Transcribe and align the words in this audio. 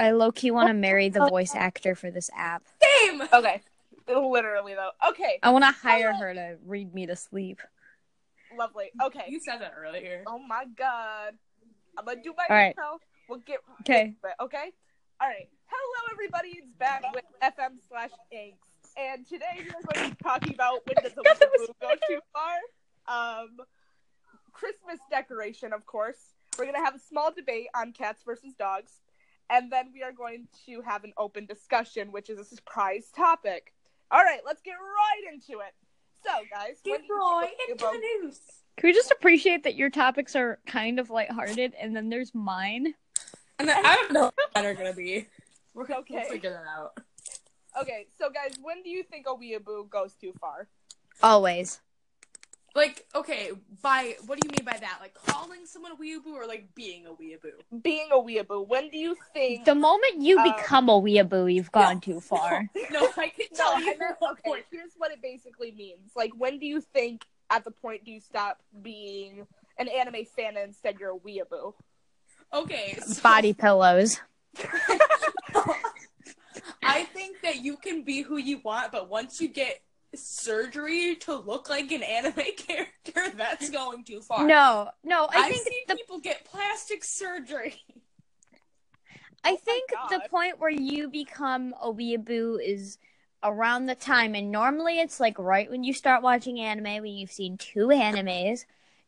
I 0.00 0.12
low 0.12 0.32
key 0.32 0.50
want 0.50 0.68
to 0.68 0.74
marry 0.74 1.10
the 1.10 1.28
voice 1.28 1.54
actor 1.54 1.94
for 1.94 2.10
this 2.10 2.30
app. 2.34 2.62
Same. 2.82 3.22
Okay. 3.32 3.60
Literally 4.08 4.74
though. 4.74 4.90
Okay. 5.10 5.38
I 5.42 5.50
want 5.50 5.64
to 5.64 5.70
hire 5.70 6.12
her 6.12 6.34
to 6.34 6.56
read 6.66 6.92
me 6.94 7.06
to 7.06 7.14
sleep. 7.14 7.60
Lovely. 8.56 8.90
Okay. 9.02 9.24
You 9.28 9.38
said 9.40 9.58
that 9.58 9.74
earlier. 9.78 10.24
Oh 10.26 10.38
my 10.38 10.64
god. 10.76 11.34
I'm 11.98 12.04
gonna 12.04 12.22
do 12.22 12.32
my 12.36 12.46
All 12.48 12.56
right. 12.56 12.68
intro. 12.68 12.98
We'll 13.28 13.38
get 13.40 13.58
Okay. 13.82 14.14
but 14.22 14.32
okay. 14.40 14.72
All 15.20 15.28
right. 15.28 15.48
Hello 15.66 16.06
everybody. 16.12 16.58
It's 16.58 16.72
back 16.78 17.02
with 17.14 17.24
FM 17.42 17.76
slash 17.88 18.10
Inks, 18.32 18.66
and 18.96 19.24
today 19.28 19.58
we're 19.58 19.94
going 19.94 20.10
to 20.10 20.16
be 20.16 20.22
talking 20.22 20.54
about 20.54 20.80
when 20.86 20.96
does 21.02 21.12
a 21.12 21.20
weeaboo 21.44 21.66
go 21.80 21.90
too 22.08 22.20
far. 22.32 22.56
Um, 23.42 23.58
Christmas 24.52 24.98
decoration, 25.10 25.72
of 25.72 25.86
course. 25.86 26.16
We're 26.58 26.64
gonna 26.64 26.84
have 26.84 26.94
a 26.96 26.98
small 26.98 27.30
debate 27.32 27.68
on 27.76 27.92
cats 27.92 28.22
versus 28.24 28.54
dogs, 28.58 28.92
and 29.50 29.70
then 29.70 29.86
we 29.92 30.02
are 30.02 30.12
going 30.12 30.46
to 30.66 30.80
have 30.82 31.04
an 31.04 31.12
open 31.18 31.46
discussion, 31.46 32.12
which 32.12 32.30
is 32.30 32.38
a 32.38 32.44
surprise 32.44 33.10
topic. 33.14 33.74
All 34.10 34.22
right, 34.22 34.40
let's 34.46 34.62
get 34.62 34.72
right 34.72 35.32
into 35.32 35.60
it. 35.60 35.74
So, 36.24 36.30
guys, 36.50 36.76
Get 36.84 37.00
do 37.00 37.06
you 37.06 37.18
Roy 37.18 37.46
think 37.46 37.68
a 37.68 37.72
into 37.72 37.84
the 37.84 38.24
news. 38.26 38.40
Can 38.76 38.88
we 38.88 38.92
just 38.92 39.10
appreciate 39.10 39.64
that 39.64 39.74
your 39.74 39.90
topics 39.90 40.36
are 40.36 40.58
kind 40.66 40.98
of 40.98 41.10
lighthearted 41.10 41.74
and 41.80 41.94
then 41.94 42.08
there's 42.08 42.34
mine? 42.34 42.94
And 43.58 43.68
then, 43.68 43.84
I 43.84 43.96
don't 43.96 44.12
know 44.12 44.24
what 44.34 44.50
mine 44.54 44.66
are 44.66 44.74
gonna 44.74 44.94
be. 44.94 45.26
We're 45.74 45.86
gonna 45.86 46.00
Okay. 46.00 46.14
we'll 46.14 46.28
figure 46.28 46.50
that 46.50 46.64
out. 46.66 46.98
Okay, 47.80 48.06
so 48.18 48.30
guys, 48.30 48.56
when 48.62 48.82
do 48.82 48.90
you 48.90 49.02
think 49.02 49.26
a 49.28 49.34
weeaboo 49.34 49.88
goes 49.90 50.14
too 50.14 50.32
far? 50.40 50.68
Always. 51.22 51.80
Like, 52.74 53.04
okay, 53.14 53.50
by 53.82 54.14
what 54.26 54.40
do 54.40 54.46
you 54.46 54.52
mean 54.56 54.64
by 54.64 54.78
that? 54.78 54.98
Like 55.00 55.14
calling 55.14 55.66
someone 55.66 55.92
a 55.92 55.96
weeaboo 55.96 56.32
or 56.34 56.46
like 56.46 56.72
being 56.74 57.04
a 57.06 57.10
weeaboo? 57.10 57.82
Being 57.82 58.08
a 58.12 58.16
weeaboo, 58.16 58.66
when 58.68 58.88
do 58.90 58.96
you 58.98 59.16
think? 59.34 59.64
The 59.64 59.74
moment 59.74 60.20
you 60.20 60.38
Um, 60.38 60.44
become 60.44 60.88
a 60.88 60.92
weeaboo, 61.00 61.52
you've 61.52 61.72
gone 61.72 62.00
too 62.00 62.20
far. 62.30 62.68
No, 62.92 63.08
I 63.16 63.28
can 63.28 63.46
No, 63.52 63.56
tell 63.56 63.72
I 63.74 63.78
you. 63.80 63.98
meant, 63.98 64.16
okay, 64.22 64.62
here's 64.70 64.92
what 64.96 65.10
it 65.10 65.20
basically 65.20 65.72
means. 65.72 66.12
Like, 66.14 66.30
when 66.38 66.58
do 66.60 66.66
you 66.66 66.80
think 66.80 67.24
at 67.50 67.64
the 67.64 67.70
point 67.72 68.04
do 68.04 68.12
you 68.12 68.20
stop 68.20 68.58
being 68.82 69.46
an 69.78 69.88
anime 69.88 70.24
fan 70.24 70.56
and 70.56 70.68
instead 70.68 70.98
you're 71.00 71.16
a 71.16 71.18
weeaboo? 71.18 71.74
Okay, 72.52 72.96
so 73.04 73.20
Body 73.22 73.52
pillows. 73.52 74.20
I 76.82 77.04
think 77.04 77.40
that 77.42 77.56
you 77.56 77.76
can 77.76 78.02
be 78.02 78.22
who 78.22 78.36
you 78.36 78.60
want, 78.64 78.90
but 78.92 79.08
once 79.08 79.40
you 79.40 79.48
get 79.48 79.80
surgery 80.14 81.16
to 81.16 81.36
look 81.36 81.68
like 81.68 81.92
an 81.92 82.02
anime 82.02 82.34
character, 82.56 83.30
that's 83.36 83.70
going 83.70 84.04
too 84.04 84.20
far. 84.20 84.46
No, 84.46 84.90
no, 85.04 85.28
I 85.32 85.38
I've 85.38 85.52
think 85.52 85.68
seen 85.68 85.82
the 85.88 85.96
people 85.96 86.18
get 86.18 86.44
plastic 86.44 87.04
surgery. 87.04 87.76
I 89.42 89.52
Oh 89.52 89.56
think 89.56 89.90
the 90.10 90.22
point 90.28 90.58
where 90.58 90.70
you 90.70 91.08
become 91.08 91.74
a 91.80 91.92
weeaboo 91.92 92.58
is 92.62 92.98
around 93.42 93.86
the 93.86 93.94
time, 93.94 94.34
and 94.34 94.50
normally 94.50 95.00
it's 95.00 95.18
like 95.18 95.38
right 95.38 95.70
when 95.70 95.82
you 95.84 95.94
start 95.94 96.22
watching 96.22 96.60
anime, 96.60 97.02
when 97.02 97.12
you've 97.12 97.32
seen 97.32 97.56
two 97.56 97.88
animes. 97.88 98.64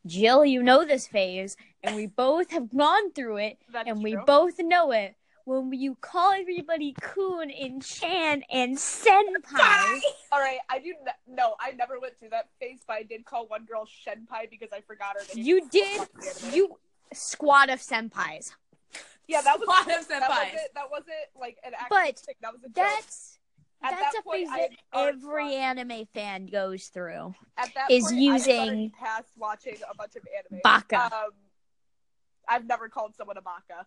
Jill, 0.07 0.45
you 0.45 0.63
know 0.63 0.85
this 0.85 1.07
phase, 1.07 1.57
and 1.83 1.95
we 1.95 2.07
both 2.07 2.51
have 2.51 2.75
gone 2.75 3.13
through 3.13 3.37
it, 3.37 3.59
That's 3.71 3.89
and 3.89 4.03
we 4.03 4.17
both 4.17 4.59
know 4.59 4.91
it. 4.91 5.15
When 5.45 5.73
you 5.73 5.97
call 6.01 6.33
everybody 6.33 6.95
Kun 7.01 7.51
and 7.51 7.83
Chan 7.85 8.45
and 8.51 8.77
Senpai, 8.77 10.01
All 10.31 10.39
right, 10.41 10.59
I 10.69 10.79
do. 10.79 10.95
n- 11.01 11.13
No, 11.27 11.57
I 11.61 11.73
never 11.73 11.99
went 11.99 12.19
through 12.19 12.31
that 12.31 12.49
phase, 12.61 12.81
but 12.87 12.95
I 12.95 13.03
did 13.03 13.25
call 13.25 13.47
one 13.49 13.65
girl 13.65 13.85
Shenpai 13.87 14.51
because 14.51 14.69
I 14.73 14.81
forgot 14.83 15.17
her 15.19 15.35
name. 15.35 15.45
you 15.45 15.69
did 15.69 16.09
you 16.53 16.79
squad 17.13 17.71
of 17.71 17.81
senpais. 17.81 18.53
Yeah, 19.29 19.41
that 19.43 19.59
was 19.59 19.69
Squad 19.69 19.81
of 20.01 20.09
that 20.09 20.23
senpais. 20.23 20.29
wasn't 20.29 20.75
that 20.75 20.91
wasn't 20.91 21.17
like 21.41 21.59
an 21.65 21.73
actual 21.75 21.89
But 21.91 22.19
thing. 22.21 22.35
That 22.41 22.53
was 22.53 22.63
a 22.63 22.67
joke. 22.69 22.75
That's 22.75 23.39
At 23.83 23.91
that's 23.91 24.15
that 24.15 24.21
a 24.21 24.23
point, 24.23 24.49
phase 24.49 24.69
that 24.93 24.99
every 24.99 25.51
gone- 25.57 25.79
anime 25.79 26.07
fan 26.15 26.47
goes 26.47 26.87
through. 26.87 27.35
at 27.57 27.73
that 27.75 27.91
is 27.91 28.05
point, 28.05 28.15
I 28.17 28.17
had 28.19 28.47
using 28.47 28.91
past 28.91 29.29
watching 29.37 29.77
a 29.91 29.95
bunch 29.97 30.15
of 30.17 30.23
anime. 30.39 30.61
Baka. 30.63 31.07
Um, 31.15 31.31
I've 32.49 32.67
never 32.67 32.89
called 32.89 33.15
someone 33.17 33.37
a 33.37 33.43
baka. 33.43 33.87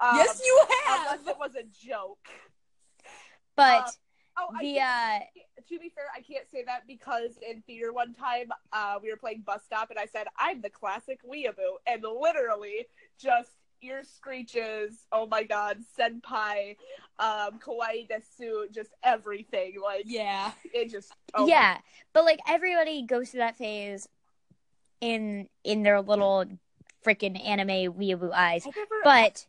Um, 0.00 0.16
yes, 0.16 0.40
you 0.44 0.64
have. 0.86 1.00
unless 1.10 1.28
it 1.28 1.38
was 1.38 1.54
a 1.54 1.64
joke. 1.86 2.28
But 3.56 3.96
Oh, 4.38 4.48
I 4.54 4.62
the 4.62 4.80
uh 4.80 5.40
to 5.68 5.78
be 5.78 5.90
fair, 5.94 6.04
I 6.14 6.20
can't 6.20 6.48
say 6.52 6.62
that 6.64 6.86
because 6.86 7.38
in 7.48 7.62
theater 7.62 7.92
one 7.92 8.12
time, 8.12 8.52
uh, 8.72 8.98
we 9.02 9.10
were 9.10 9.16
playing 9.16 9.42
bus 9.46 9.62
stop, 9.64 9.90
and 9.90 9.98
I 9.98 10.06
said, 10.06 10.26
"I'm 10.38 10.60
the 10.60 10.70
classic 10.70 11.20
weeaboo," 11.24 11.76
and 11.86 12.02
literally 12.02 12.86
just 13.18 13.50
ear 13.82 14.04
screeches. 14.04 15.06
Oh 15.10 15.26
my 15.26 15.42
god, 15.42 15.78
senpai, 15.98 16.76
um, 17.18 17.58
kawaii 17.58 18.08
desu, 18.08 18.70
just 18.70 18.90
everything. 19.02 19.80
Like 19.82 20.04
yeah. 20.06 20.52
it 20.72 20.90
just. 20.90 21.12
Oh 21.34 21.46
yeah, 21.46 21.78
but 22.12 22.24
like 22.24 22.40
everybody 22.46 23.02
goes 23.02 23.30
through 23.30 23.40
that 23.40 23.56
phase 23.56 24.06
in 25.00 25.48
in 25.64 25.82
their 25.82 26.02
little 26.02 26.44
freaking 27.04 27.40
anime 27.44 27.92
weeaboo 27.94 28.32
eyes. 28.32 28.64
Never 28.66 29.00
But 29.04 29.46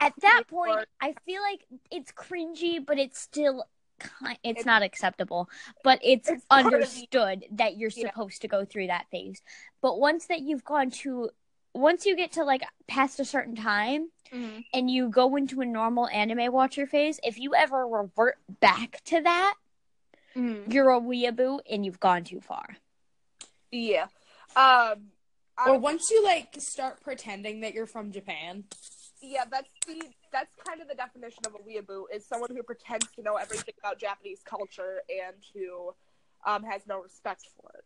at 0.00 0.12
that 0.20 0.44
point, 0.48 0.72
or- 0.72 0.86
I 1.00 1.14
feel 1.24 1.42
like 1.42 1.64
it's 1.90 2.12
cringy, 2.12 2.84
but 2.84 2.98
it's 2.98 3.18
still 3.20 3.64
kind. 3.98 4.38
It's 4.42 4.60
It's- 4.60 4.66
not 4.66 4.82
acceptable, 4.82 5.48
but 5.84 5.98
it's, 6.02 6.28
It's 6.28 6.44
of 6.50 6.64
understood 6.66 7.44
that 7.52 7.76
you're 7.76 7.90
Yeah. 7.94 8.08
supposed 8.08 8.40
to 8.42 8.48
go 8.48 8.64
through 8.64 8.86
that 8.88 9.06
phase. 9.10 9.42
But 9.82 9.98
once 9.98 10.26
that 10.26 10.40
you've 10.40 10.64
gone 10.64 10.90
to, 11.02 11.30
once 11.74 12.06
you 12.06 12.16
get 12.16 12.32
to 12.32 12.44
like 12.44 12.62
past 12.88 13.20
a 13.20 13.24
certain 13.24 13.54
time, 13.56 14.10
Mhm. 14.32 14.64
and 14.72 14.90
you 14.90 15.08
go 15.08 15.36
into 15.36 15.60
a 15.60 15.66
normal 15.66 16.08
anime 16.08 16.52
watcher 16.52 16.86
phase, 16.86 17.20
if 17.22 17.38
you 17.38 17.54
ever 17.54 17.86
revert 17.86 18.38
back 18.60 19.02
to 19.04 19.20
that, 19.20 19.54
Mhm. 20.34 20.72
you're 20.72 20.90
a 20.90 21.00
weeaboo 21.00 21.60
and 21.70 21.84
you've 21.84 22.00
gone 22.00 22.24
too 22.24 22.40
far. 22.40 22.76
Yeah. 23.70 24.08
Um. 24.56 25.12
Or 25.66 25.78
once 25.78 26.10
you 26.10 26.22
like 26.24 26.54
start 26.58 27.00
pretending 27.02 27.60
that 27.60 27.74
you're 27.74 27.86
from 27.86 28.12
Japan. 28.12 28.64
yeah, 29.22 29.44
that's 29.50 29.68
the 29.86 30.02
that's 30.32 30.50
kind 30.66 30.80
of 30.80 30.88
the 30.88 30.94
definition 30.94 31.44
of 31.46 31.54
a 31.54 31.58
weeaboo 31.58 32.04
is 32.14 32.24
someone 32.26 32.50
who 32.54 32.62
pretends 32.62 33.06
to 33.16 33.22
know 33.22 33.36
everything 33.36 33.74
about 33.82 33.98
Japanese 33.98 34.40
culture 34.44 35.02
and 35.10 35.36
who 35.54 35.92
um 36.46 36.62
has 36.64 36.82
no 36.86 37.00
respect 37.02 37.42
for 37.56 37.70
it. 37.76 37.84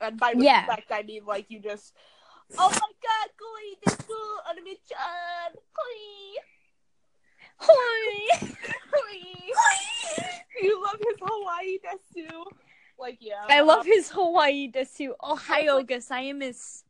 And 0.00 0.18
by 0.20 0.34
Yeah. 0.36 0.66
respect, 0.66 0.92
I 0.92 1.02
mean 1.02 1.24
like 1.24 1.46
you 1.48 1.60
just, 1.60 1.94
oh 2.58 2.68
my 2.70 2.92
god, 3.06 3.28
koi 3.40 3.66
desu, 3.86 4.50
anime-chan, 4.50 5.52
koi, 5.72 6.40
Hoi! 7.58 8.38
koi. 8.90 9.18
you 10.60 10.82
love 10.82 10.98
his 11.00 11.16
Hawaii 11.22 11.78
desu. 11.78 12.44
Like 12.98 13.18
yeah, 13.20 13.44
I 13.48 13.60
love 13.62 13.80
um, 13.80 13.86
his 13.86 14.10
Hawaii 14.10 14.70
desu. 14.70 15.12
Ohayo 15.22 15.86
gozaimasu. 15.86 16.82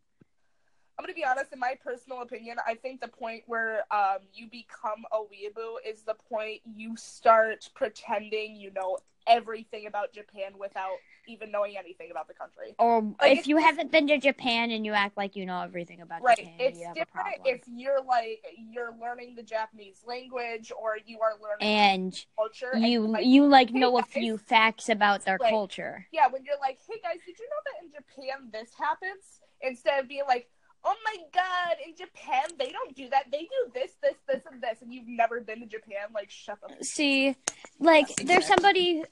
I'm 0.99 1.05
gonna 1.05 1.15
be 1.15 1.25
honest. 1.25 1.53
In 1.53 1.59
my 1.59 1.75
personal 1.83 2.23
opinion, 2.23 2.57
I 2.67 2.75
think 2.75 3.01
the 3.01 3.09
point 3.09 3.43
where 3.47 3.85
um 3.91 4.19
you 4.33 4.49
become 4.51 5.05
a 5.13 5.19
weeaboo 5.19 5.77
is 5.87 6.03
the 6.03 6.15
point 6.15 6.61
you 6.65 6.97
start 6.97 7.69
pretending 7.75 8.57
you 8.57 8.71
know 8.73 8.99
everything 9.27 9.87
about 9.87 10.13
Japan 10.13 10.53
without 10.59 10.97
even 11.29 11.51
knowing 11.51 11.77
anything 11.77 12.11
about 12.13 12.29
the 12.29 12.35
country. 12.35 12.75
Or 12.79 13.03
Like, 13.21 13.39
if 13.39 13.49
you 13.49 13.57
haven't 13.57 13.91
been 13.91 14.07
to 14.07 14.19
Japan 14.19 14.71
and 14.71 14.87
you 14.87 14.93
act 14.93 15.17
like 15.17 15.37
you 15.37 15.45
know 15.45 15.61
everything 15.63 16.01
about 16.01 16.23
Right. 16.23 16.39
Japan, 16.39 16.53
It's 16.61 16.79
you 16.81 16.87
different 16.95 17.27
if 17.45 17.61
you're 17.67 18.03
like 18.03 18.45
you're 18.71 18.95
learning 19.01 19.35
the 19.35 19.43
Japanese 19.43 20.03
language 20.07 20.73
or 20.81 20.97
you 21.05 21.21
are 21.21 21.33
learning 21.43 21.77
and 21.77 22.25
culture. 22.37 22.79
you 22.79 23.03
you're 23.03 23.09
like, 23.11 23.27
you 23.27 23.47
like 23.47 23.71
"Hey, 23.71 23.81
know 23.81 23.99
a 23.99 24.03
few 24.03 24.39
facts 24.39 24.89
about 24.89 25.25
their 25.25 25.39
Right. 25.39 25.51
culture. 25.51 26.07
yeah, 26.13 26.29
when 26.29 26.45
you're 26.45 26.59
like, 26.61 26.79
hey 26.89 27.01
guys, 27.03 27.19
did 27.27 27.39
you 27.39 27.49
know 27.51 27.63
that 27.67 27.85
in 27.85 27.91
Japan 27.93 28.49
this 28.53 28.73
happens? 28.79 29.41
Instead 29.63 30.01
of 30.01 30.09
being 30.09 30.25
like, 30.29 30.49
oh 30.87 30.95
my 31.05 31.17
god, 31.35 31.77
in 31.87 31.95
Japan 31.97 32.45
they 32.59 32.71
don't 32.71 32.95
do 32.95 33.09
that. 33.11 33.25
They 33.31 33.43
do 33.43 33.71
this, 33.75 33.93
this, 34.03 34.15
this, 34.29 34.43
and 34.51 34.63
this, 34.63 34.81
and 34.83 34.95
you've 34.95 35.09
never 35.09 35.41
been 35.41 35.61
to 35.61 35.67
Japan. 35.67 36.09
Like, 36.15 36.31
shut 36.31 36.59
the. 36.61 36.85
See, 36.85 37.37
like 37.79 38.09
That's 38.09 38.23
there's 38.23 38.45
exactly- 38.45 38.55
somebody 38.65 39.05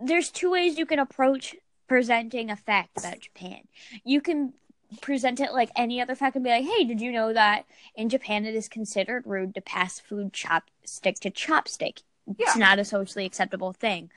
there's 0.00 0.30
two 0.30 0.50
ways 0.50 0.76
you 0.78 0.84
can 0.84 0.98
approach 0.98 1.54
presenting 1.88 2.50
a 2.50 2.56
fact 2.56 2.98
about 2.98 3.20
Japan. 3.20 3.60
You 4.04 4.20
can 4.20 4.52
present 5.00 5.40
it 5.40 5.52
like 5.52 5.70
any 5.74 6.00
other 6.02 6.14
fact 6.14 6.36
and 6.36 6.44
be 6.44 6.50
like, 6.50 6.64
"Hey, 6.64 6.84
did 6.84 7.00
you 7.00 7.12
know 7.12 7.32
that 7.32 7.64
in 7.94 8.08
Japan 8.08 8.44
it 8.44 8.54
is 8.54 8.68
considered 8.68 9.26
rude 9.26 9.54
to 9.54 9.60
pass 9.60 9.98
food 10.00 10.32
chopstick 10.32 11.18
to 11.20 11.30
chopstick? 11.30 12.02
Yeah. 12.26 12.46
It's 12.48 12.56
not 12.56 12.78
a 12.78 12.84
socially 12.84 13.24
acceptable 13.24 13.72
thing." 13.72 14.10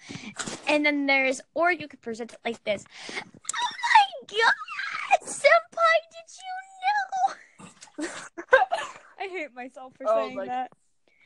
And 0.68 0.86
then 0.86 1.06
there's 1.06 1.40
or 1.54 1.72
you 1.72 1.88
could 1.88 2.02
present 2.02 2.34
it 2.34 2.40
like 2.44 2.64
this. 2.66 2.84
Oh 3.18 3.22
my 3.22 4.28
god, 4.28 5.28
senpai, 5.28 5.98
did 6.12 6.30
you 6.36 6.44
know? 6.44 6.75
I 9.20 9.28
hate 9.30 9.54
myself 9.56 9.94
for 9.98 10.06
Oh 10.08 10.16
saying 10.26 10.36
my- 10.36 10.46
that. 10.48 10.72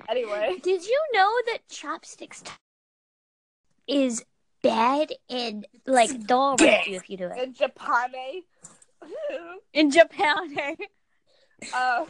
Anyway, 0.08 0.58
Did 0.64 0.86
you 0.86 1.02
know 1.14 1.30
that 1.48 1.68
chopsticks 1.70 2.42
t- 2.42 2.52
is 3.88 4.24
bad 4.64 5.12
and 5.30 5.66
like 5.86 6.10
they'll 6.28 6.56
arrest 6.60 6.88
you 6.88 6.96
if 6.96 7.10
you 7.10 7.18
do 7.18 7.26
it 7.26 7.38
in 7.44 7.54
Japan. 7.54 8.12
in 9.74 9.92
Japan? 9.92 10.58
eh? 10.58 10.76
uh, 11.74 12.06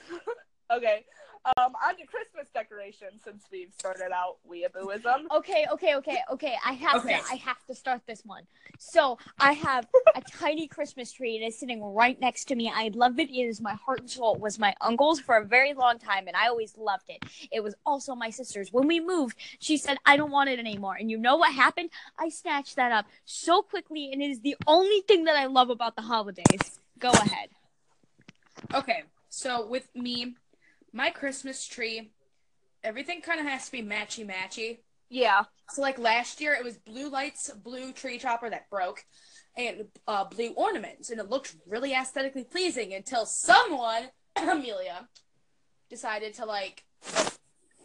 okay. 0.72 1.06
Um, 1.45 1.74
on 1.88 1.95
to 1.95 2.06
Christmas 2.06 2.50
decorations 2.53 3.21
since 3.24 3.45
we've 3.50 3.74
started 3.74 4.12
out 4.13 4.38
weeabooism. 4.50 5.25
Okay, 5.31 5.65
okay, 5.71 5.95
okay, 5.95 6.19
okay. 6.31 6.57
I 6.65 6.74
have 6.74 6.97
Okay. 6.97 7.18
to 7.18 7.24
I 7.31 7.36
have 7.36 7.63
to 7.68 7.74
start 7.74 8.01
this 8.06 8.24
one. 8.25 8.44
So 8.77 9.18
I 9.39 9.53
have 9.53 9.88
a 10.15 10.21
tiny 10.21 10.68
Christmas 10.68 11.13
tree 11.13 11.38
and 11.38 11.45
it's 11.45 11.57
sitting 11.57 11.81
right 11.81 12.19
next 12.19 12.45
to 12.50 12.56
me. 12.56 12.69
I 12.74 12.91
love 12.94 13.19
it. 13.19 13.30
It 13.30 13.44
is 13.47 13.62
my 13.62 13.74
heart 13.74 14.01
and 14.01 14.09
soul. 14.09 14.36
It 14.36 14.41
was 14.41 14.59
my 14.59 14.75
uncle's 14.81 15.21
for 15.21 15.38
a 15.38 15.45
very 15.45 15.74
long 15.74 15.97
time 15.97 16.27
and 16.27 16.36
I 16.36 16.47
always 16.50 16.77
loved 16.77 17.09
it. 17.09 17.24
It 17.51 17.63
was 17.63 17.74
also 17.86 18.15
my 18.15 18.30
sister's. 18.30 18.74
When 18.74 18.88
we 18.88 19.00
moved, 19.00 19.38
she 19.59 19.77
said, 19.77 19.97
I 20.06 20.18
don't 20.18 20.31
want 20.31 20.50
it 20.50 20.59
anymore. 20.59 20.97
And 21.00 21.09
you 21.09 21.18
know 21.18 21.38
what 21.38 21.53
happened? 21.53 21.89
I 22.19 22.30
snatched 22.30 22.75
that 22.75 22.91
up 22.91 23.06
so 23.24 23.62
quickly 23.62 24.12
and 24.12 24.21
it 24.21 24.30
is 24.30 24.41
the 24.41 24.57
only 24.68 25.01
thing 25.07 25.24
that 25.24 25.38
I 25.38 25.45
love 25.45 25.69
about 25.69 25.95
the 25.95 26.01
holidays. 26.01 26.80
Go 27.00 27.12
ahead. 27.12 27.50
Okay, 28.74 29.03
so 29.30 29.65
with 29.68 29.88
me, 29.95 30.36
my 30.94 31.09
Christmas 31.09 31.65
tree, 31.65 32.12
everything 32.83 33.21
kind 33.21 33.39
of 33.39 33.45
has 33.45 33.65
to 33.65 33.71
be 33.71 33.83
matchy 33.83 34.27
matchy. 34.27 34.80
Yeah. 35.09 35.44
So 35.69 35.81
like 35.81 35.97
last 35.97 36.39
year, 36.39 36.53
it 36.53 36.63
was 36.63 36.77
blue 36.77 37.09
lights, 37.09 37.50
blue 37.63 37.91
tree 37.91 38.19
topper 38.19 38.50
that 38.50 38.69
broke, 38.69 39.06
and 39.57 39.86
uh, 40.07 40.24
blue 40.24 40.53
ornaments, 40.56 41.09
and 41.09 41.19
it 41.19 41.30
looked 41.30 41.56
really 41.68 41.94
aesthetically 41.94 42.44
pleasing 42.44 42.94
until 42.94 43.25
someone, 43.25 44.09
Amelia, 44.36 45.07
decided 45.89 46.33
to 46.36 46.45
like. 46.45 46.86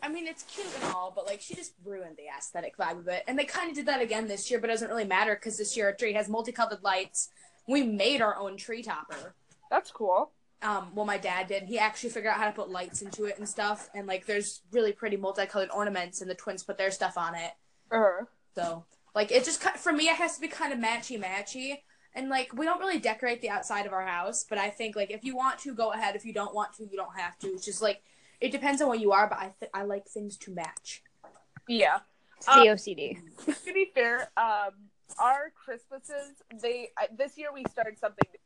I 0.02 0.10
mean, 0.10 0.26
it's 0.26 0.42
cute 0.42 0.66
and 0.82 0.92
all, 0.92 1.12
but 1.16 1.24
like 1.24 1.40
she 1.40 1.54
just 1.54 1.72
ruined 1.82 2.18
the 2.18 2.24
aesthetic 2.36 2.76
vibe 2.76 2.98
of 2.98 3.08
it. 3.08 3.24
And 3.26 3.38
they 3.38 3.44
kind 3.46 3.70
of 3.70 3.74
did 3.74 3.86
that 3.86 4.02
again 4.02 4.28
this 4.28 4.50
year, 4.50 4.60
but 4.60 4.68
it 4.68 4.74
doesn't 4.74 4.90
really 4.90 5.06
matter 5.06 5.34
because 5.34 5.56
this 5.56 5.78
year 5.78 5.86
our 5.86 5.94
tree 5.94 6.12
has 6.12 6.28
multicolored 6.28 6.82
lights. 6.82 7.30
We 7.66 7.82
made 7.84 8.20
our 8.20 8.36
own 8.36 8.58
tree 8.58 8.82
topper. 8.82 9.34
That's 9.70 9.90
cool. 9.90 10.32
Um 10.64 10.90
well 10.94 11.06
my 11.06 11.19
dad 11.19 11.46
did 11.46 11.62
he 11.64 11.78
actually 11.78 12.11
figured 12.11 12.32
out 12.32 12.38
how 12.38 12.46
to 12.46 12.52
put 12.52 12.69
lights 12.70 13.02
into 13.02 13.26
it 13.26 13.38
and 13.38 13.49
stuff 13.49 13.88
and 13.94 14.06
like 14.06 14.26
there's 14.26 14.62
really 14.72 14.93
pretty 14.93 15.16
multicolored 15.16 15.69
ornaments 15.72 16.20
and 16.20 16.28
the 16.31 16.34
twins 16.34 16.62
put 16.64 16.76
their 16.78 16.90
stuff 16.90 17.16
on 17.16 17.34
it 17.34 17.52
Uh, 17.93 18.25
so 18.56 18.84
like 19.14 19.31
it 19.31 19.44
just 19.44 19.62
for 19.62 19.93
me 19.93 20.08
it 20.08 20.16
has 20.16 20.34
to 20.34 20.40
be 20.40 20.49
kind 20.49 20.72
of 20.72 20.78
matchy 20.78 21.22
matchy 21.22 21.78
and 22.16 22.28
like 22.28 22.52
we 22.55 22.64
don't 22.64 22.81
really 22.81 22.99
decorate 22.99 23.40
the 23.43 23.50
outside 23.50 23.87
of 23.87 23.93
our 23.93 24.06
house 24.06 24.44
but 24.49 24.58
i 24.58 24.69
think 24.70 24.96
like 24.96 25.11
if 25.11 25.22
you 25.25 25.37
want 25.37 25.58
to 25.58 25.75
go 25.75 25.93
ahead 25.93 26.16
if 26.16 26.25
you 26.25 26.32
don't 26.32 26.55
want 26.55 26.72
to 26.75 26.84
you 26.90 26.96
don't 26.96 27.16
have 27.16 27.38
to 27.38 27.49
it's 27.49 27.64
just 27.64 27.82
like 27.82 28.02
it 28.40 28.50
depends 28.50 28.81
on 28.82 28.88
what 28.88 29.00
you 29.00 29.12
are 29.12 29.28
but 29.28 29.38
i 29.38 29.52
th- 29.61 29.70
i 29.75 29.82
like 29.82 30.06
things 30.06 30.37
to 30.37 30.50
match 30.52 31.02
yeah. 31.69 31.99
It's 32.37 32.46
Um, 32.49 32.58
DOCD. 32.66 33.16
to 33.64 33.72
be 33.72 33.90
fair, 33.94 34.31
um, 34.37 34.72
our 35.19 35.50
Christmases, 35.64 36.43
they 36.61 36.90
I, 36.99 37.08
this 37.16 37.38
year 37.38 37.49
we 37.55 37.64
started 37.70 37.99
something 37.99 38.28
new. 38.31 38.38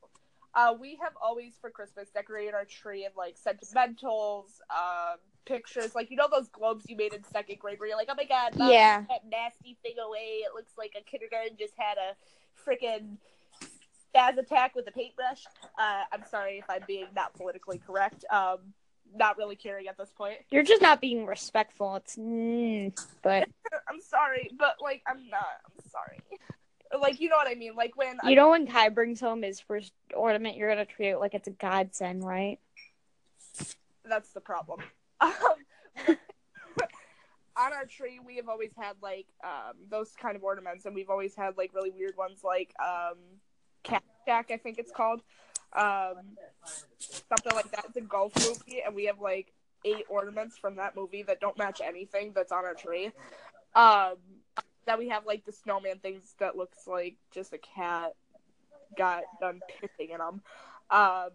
Uh, 0.54 0.74
we 0.78 0.98
have 1.02 1.12
always 1.22 1.54
for 1.60 1.70
Christmas 1.70 2.08
decorated 2.10 2.54
our 2.54 2.64
tree 2.64 3.04
in 3.04 3.10
like 3.16 3.36
sentimentals, 3.36 4.60
um, 4.70 5.18
pictures, 5.44 5.94
like 5.94 6.10
you 6.10 6.16
know 6.16 6.28
those 6.30 6.48
globes 6.48 6.84
you 6.88 6.96
made 6.96 7.12
in 7.12 7.22
second 7.24 7.58
grade 7.58 7.78
where 7.78 7.88
you're 7.88 7.96
like, 7.96 8.08
oh 8.10 8.14
my 8.16 8.24
god, 8.24 8.56
Mom, 8.56 8.70
Yeah. 8.70 9.02
that 9.08 9.22
nasty 9.30 9.76
thing 9.82 9.94
away. 10.04 10.42
It 10.44 10.54
looks 10.54 10.72
like 10.76 10.92
a 10.98 11.02
kindergarten 11.02 11.56
just 11.58 11.74
had 11.76 11.96
a 11.98 12.16
freaking 12.68 13.16
spaz 14.14 14.38
attack 14.38 14.74
with 14.74 14.88
a 14.88 14.92
paintbrush. 14.92 15.44
Uh, 15.78 16.02
I'm 16.12 16.24
sorry 16.30 16.58
if 16.58 16.64
I'm 16.68 16.82
being 16.86 17.06
not 17.14 17.34
politically 17.34 17.78
correct. 17.78 18.24
Um, 18.30 18.58
not 19.14 19.38
really 19.38 19.56
caring 19.56 19.88
at 19.88 19.96
this 19.96 20.10
point. 20.10 20.36
You're 20.50 20.62
just 20.62 20.82
not 20.82 21.00
being 21.00 21.24
respectful. 21.24 21.96
It's 21.96 22.16
mm, 22.16 22.92
but 23.22 23.48
I'm 23.88 24.00
sorry, 24.00 24.50
but 24.58 24.76
like 24.82 25.02
I'm 25.06 25.28
not. 25.30 25.46
I'm 25.64 25.90
sorry. 25.90 26.18
Like 26.98 27.20
you 27.20 27.28
know 27.28 27.36
what 27.36 27.48
I 27.48 27.54
mean? 27.54 27.74
Like 27.76 27.96
when 27.96 28.18
I 28.22 28.30
You 28.30 28.36
know 28.36 28.50
when 28.50 28.66
Kai 28.66 28.88
brings 28.88 29.20
home 29.20 29.42
his 29.42 29.60
first 29.60 29.92
ornament, 30.14 30.56
you're 30.56 30.68
gonna 30.68 30.84
treat 30.84 31.10
it 31.10 31.18
like 31.18 31.34
it's 31.34 31.48
a 31.48 31.52
godsend, 31.52 32.24
right? 32.24 32.58
that's 34.08 34.30
the 34.30 34.40
problem. 34.40 34.80
Um, 35.20 35.34
on 37.56 37.72
our 37.72 37.84
tree, 37.86 38.20
we 38.24 38.36
have 38.36 38.48
always 38.48 38.70
had 38.78 38.94
like 39.02 39.26
um, 39.42 39.74
those 39.90 40.12
kind 40.12 40.36
of 40.36 40.44
ornaments, 40.44 40.86
and 40.86 40.94
we've 40.94 41.10
always 41.10 41.34
had 41.34 41.58
like 41.58 41.74
really 41.74 41.90
weird 41.90 42.16
ones, 42.16 42.44
like 42.44 42.72
um, 42.80 43.16
cat 43.82 44.04
shack, 44.24 44.52
I 44.52 44.56
think 44.58 44.78
it's 44.78 44.92
called, 44.92 45.22
um, 45.72 46.14
something 47.00 47.52
like 47.52 47.68
that. 47.72 47.86
It's 47.88 47.96
a 47.96 48.00
golf 48.00 48.32
movie, 48.36 48.80
and 48.86 48.94
we 48.94 49.06
have 49.06 49.18
like 49.20 49.52
eight 49.84 50.04
ornaments 50.08 50.56
from 50.56 50.76
that 50.76 50.94
movie 50.94 51.24
that 51.24 51.40
don't 51.40 51.58
match 51.58 51.80
anything 51.84 52.30
that's 52.32 52.52
on 52.52 52.64
our 52.64 52.74
tree. 52.74 53.06
Um, 53.74 54.14
that 54.88 54.98
we 54.98 55.08
have 55.08 55.26
like 55.26 55.44
the 55.44 55.52
snowman 55.52 55.98
things 55.98 56.34
that 56.40 56.56
looks 56.56 56.86
like 56.86 57.16
just 57.30 57.52
a 57.52 57.58
cat 57.58 58.14
got 58.96 59.22
done 59.40 59.60
pissing 59.80 60.10
in 60.10 60.18
them. 60.18 60.40
Um, 60.90 61.28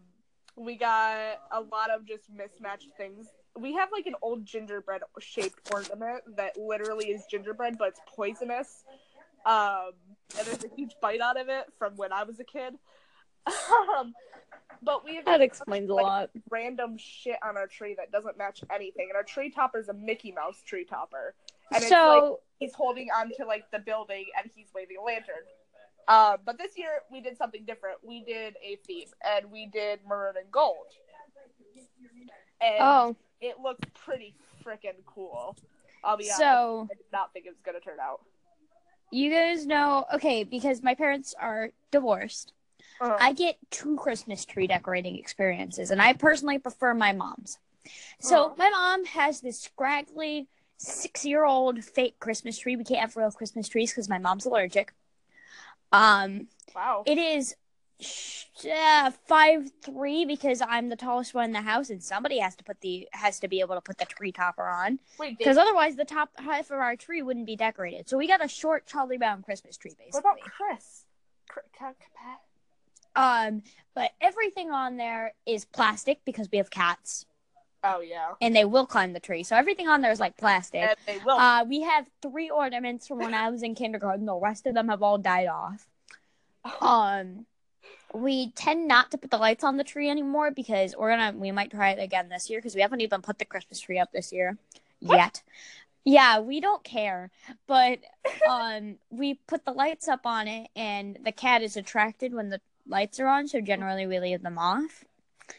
we 0.55 0.75
got 0.75 1.39
a 1.51 1.61
lot 1.61 1.91
of 1.91 2.05
just 2.05 2.29
mismatched 2.31 2.89
things. 2.97 3.27
We 3.57 3.73
have 3.73 3.89
like 3.91 4.07
an 4.07 4.15
old 4.21 4.45
gingerbread 4.45 5.01
shaped 5.19 5.71
ornament 5.71 6.23
that 6.37 6.57
literally 6.57 7.05
is 7.09 7.25
gingerbread, 7.29 7.77
but 7.77 7.89
it's 7.89 8.01
poisonous. 8.15 8.83
Um, 9.45 9.91
and 10.37 10.47
there's 10.47 10.63
a 10.63 10.75
huge 10.75 10.95
bite 11.01 11.21
out 11.21 11.39
of 11.39 11.49
it 11.49 11.65
from 11.77 11.95
when 11.95 12.11
I 12.11 12.23
was 12.23 12.39
a 12.39 12.43
kid. 12.43 12.73
um, 13.97 14.13
but 14.81 15.05
we 15.05 15.15
have 15.15 15.25
That 15.25 15.41
explains 15.41 15.89
a 15.89 15.93
lot. 15.93 16.29
random 16.49 16.97
shit 16.97 17.37
on 17.43 17.57
our 17.57 17.67
tree 17.67 17.95
that 17.97 18.11
doesn't 18.11 18.37
match 18.37 18.63
anything. 18.73 19.07
And 19.09 19.15
our 19.15 19.23
tree 19.23 19.49
topper 19.51 19.79
is 19.79 19.89
a 19.89 19.93
Mickey 19.93 20.31
Mouse 20.31 20.61
tree 20.65 20.85
topper. 20.85 21.35
And 21.71 21.83
it's 21.83 21.91
like 21.91 21.91
So 21.91 22.39
he's 22.59 22.73
holding 22.73 23.09
on 23.09 23.31
to 23.37 23.45
like 23.45 23.69
the 23.71 23.79
building 23.79 24.25
and 24.37 24.49
he's 24.55 24.67
waving 24.73 24.97
a 24.97 25.03
lantern. 25.03 25.43
Uh, 26.07 26.37
but 26.45 26.57
this 26.57 26.77
year 26.77 27.01
we 27.11 27.21
did 27.21 27.37
something 27.37 27.63
different. 27.65 27.97
We 28.03 28.23
did 28.23 28.55
a 28.63 28.77
theme 28.85 29.07
and 29.25 29.51
we 29.51 29.67
did 29.67 29.99
maroon 30.07 30.33
and 30.37 30.51
gold. 30.51 30.87
And 32.61 32.77
oh, 32.79 33.15
it 33.41 33.59
looked 33.61 33.93
pretty 33.93 34.35
freaking 34.63 35.03
cool. 35.05 35.55
I'll 36.03 36.17
be 36.17 36.25
honest. 36.25 36.37
so 36.37 36.87
I 36.91 36.95
did 36.95 37.05
not 37.11 37.31
think 37.33 37.45
it 37.45 37.49
was 37.49 37.59
gonna 37.65 37.79
turn 37.79 37.99
out. 38.01 38.21
you 39.11 39.29
guys 39.29 39.65
know 39.65 40.05
okay 40.13 40.43
because 40.43 40.81
my 40.83 40.95
parents 40.95 41.33
are 41.39 41.71
divorced. 41.91 42.51
Uh, 43.01 43.17
I 43.19 43.33
get 43.33 43.57
two 43.69 43.95
Christmas 43.97 44.45
tree 44.45 44.67
decorating 44.67 45.17
experiences, 45.17 45.91
and 45.91 46.01
I 46.01 46.13
personally 46.13 46.59
prefer 46.59 46.93
my 46.93 47.11
mom's. 47.11 47.57
So 48.19 48.51
Aw. 48.51 48.53
my 48.57 48.69
mom 48.69 49.05
has 49.05 49.41
this 49.41 49.59
scraggly 49.59 50.47
six-year-old 50.83 51.83
fake 51.83 52.19
Christmas 52.19 52.57
tree. 52.57 52.75
We 52.75 52.83
can't 52.83 52.99
have 53.01 53.15
real 53.15 53.31
Christmas 53.31 53.67
trees 53.67 53.91
because 53.91 54.09
my 54.09 54.17
mom's 54.17 54.45
allergic. 54.45 54.93
Um, 55.91 56.47
wow. 56.75 57.03
it 57.05 57.17
is 57.17 57.55
sh- 57.99 58.45
uh, 58.65 59.11
five 59.27 59.71
three 59.83 60.25
because 60.25 60.61
I'm 60.61 60.89
the 60.89 60.95
tallest 60.95 61.33
one 61.33 61.45
in 61.45 61.51
the 61.51 61.61
house, 61.61 61.89
and 61.89 62.03
somebody 62.03 62.39
has 62.39 62.55
to 62.57 62.63
put 62.63 62.81
the 62.81 63.07
has 63.13 63.39
to 63.41 63.47
be 63.47 63.59
able 63.59 63.75
to 63.75 63.81
put 63.81 63.97
the 63.97 64.05
tree 64.05 64.31
topper 64.31 64.67
on 64.67 64.99
because 65.37 65.57
otherwise 65.57 65.95
the 65.95 66.05
top 66.05 66.29
half 66.37 66.71
of 66.71 66.79
our 66.79 66.95
tree 66.95 67.21
wouldn't 67.21 67.45
be 67.45 67.55
decorated. 67.55 68.09
So 68.09 68.17
we 68.17 68.27
got 68.27 68.43
a 68.43 68.47
short 68.47 68.87
Charlie 68.87 69.17
Brown 69.17 69.43
Christmas 69.43 69.77
tree, 69.77 69.91
basically. 69.97 70.21
what 70.21 70.33
about 70.33 70.39
Chris? 70.41 71.05
Cr- 71.47 71.59
ca- 71.77 71.93
ca- 71.93 73.45
Um, 73.45 73.61
but 73.93 74.11
everything 74.19 74.71
on 74.71 74.97
there 74.97 75.33
is 75.45 75.65
plastic 75.65 76.19
because 76.25 76.49
we 76.51 76.57
have 76.57 76.71
cats 76.71 77.25
Oh 77.83 77.99
yeah. 77.99 78.33
and 78.41 78.55
they 78.55 78.65
will 78.65 78.85
climb 78.85 79.13
the 79.13 79.19
tree. 79.19 79.43
So 79.43 79.55
everything 79.55 79.87
on 79.87 80.01
there 80.01 80.11
is 80.11 80.19
like 80.19 80.37
plastic. 80.37 80.81
And 80.81 80.95
they 81.05 81.17
will. 81.25 81.37
Uh, 81.37 81.65
we 81.67 81.81
have 81.81 82.07
three 82.21 82.49
ornaments 82.49 83.07
from 83.07 83.19
when 83.19 83.33
I 83.33 83.49
was 83.49 83.61
in 83.63 83.75
kindergarten. 83.75 84.25
The 84.25 84.35
rest 84.35 84.65
of 84.67 84.73
them 84.73 84.87
have 84.89 85.03
all 85.03 85.17
died 85.17 85.47
off. 85.47 85.87
Um, 86.81 87.45
we 88.13 88.51
tend 88.51 88.87
not 88.87 89.11
to 89.11 89.17
put 89.17 89.31
the 89.31 89.37
lights 89.37 89.63
on 89.63 89.75
the 89.77 89.83
tree 89.83 90.09
anymore 90.09 90.51
because 90.51 90.95
we're 90.97 91.09
gonna 91.09 91.37
we 91.37 91.51
might 91.51 91.71
try 91.71 91.89
it 91.91 91.99
again 92.01 92.29
this 92.29 92.49
year 92.49 92.59
because 92.59 92.75
we 92.75 92.81
haven't 92.81 93.01
even 93.01 93.21
put 93.21 93.39
the 93.39 93.45
Christmas 93.45 93.79
tree 93.79 93.99
up 93.99 94.11
this 94.13 94.31
year 94.31 94.57
yet. 94.99 95.41
Yeah, 96.05 96.39
we 96.39 96.59
don't 96.59 96.83
care, 96.83 97.31
but 97.67 97.99
um, 98.47 98.95
we 99.09 99.35
put 99.47 99.65
the 99.65 99.71
lights 99.71 100.07
up 100.07 100.25
on 100.25 100.47
it, 100.47 100.69
and 100.75 101.17
the 101.23 101.31
cat 101.31 101.61
is 101.61 101.75
attracted 101.75 102.33
when 102.33 102.49
the 102.49 102.61
lights 102.87 103.19
are 103.19 103.27
on. 103.27 103.47
So 103.47 103.59
generally, 103.61 104.05
we 104.05 104.19
leave 104.19 104.41
them 104.41 104.57
off. 104.57 105.03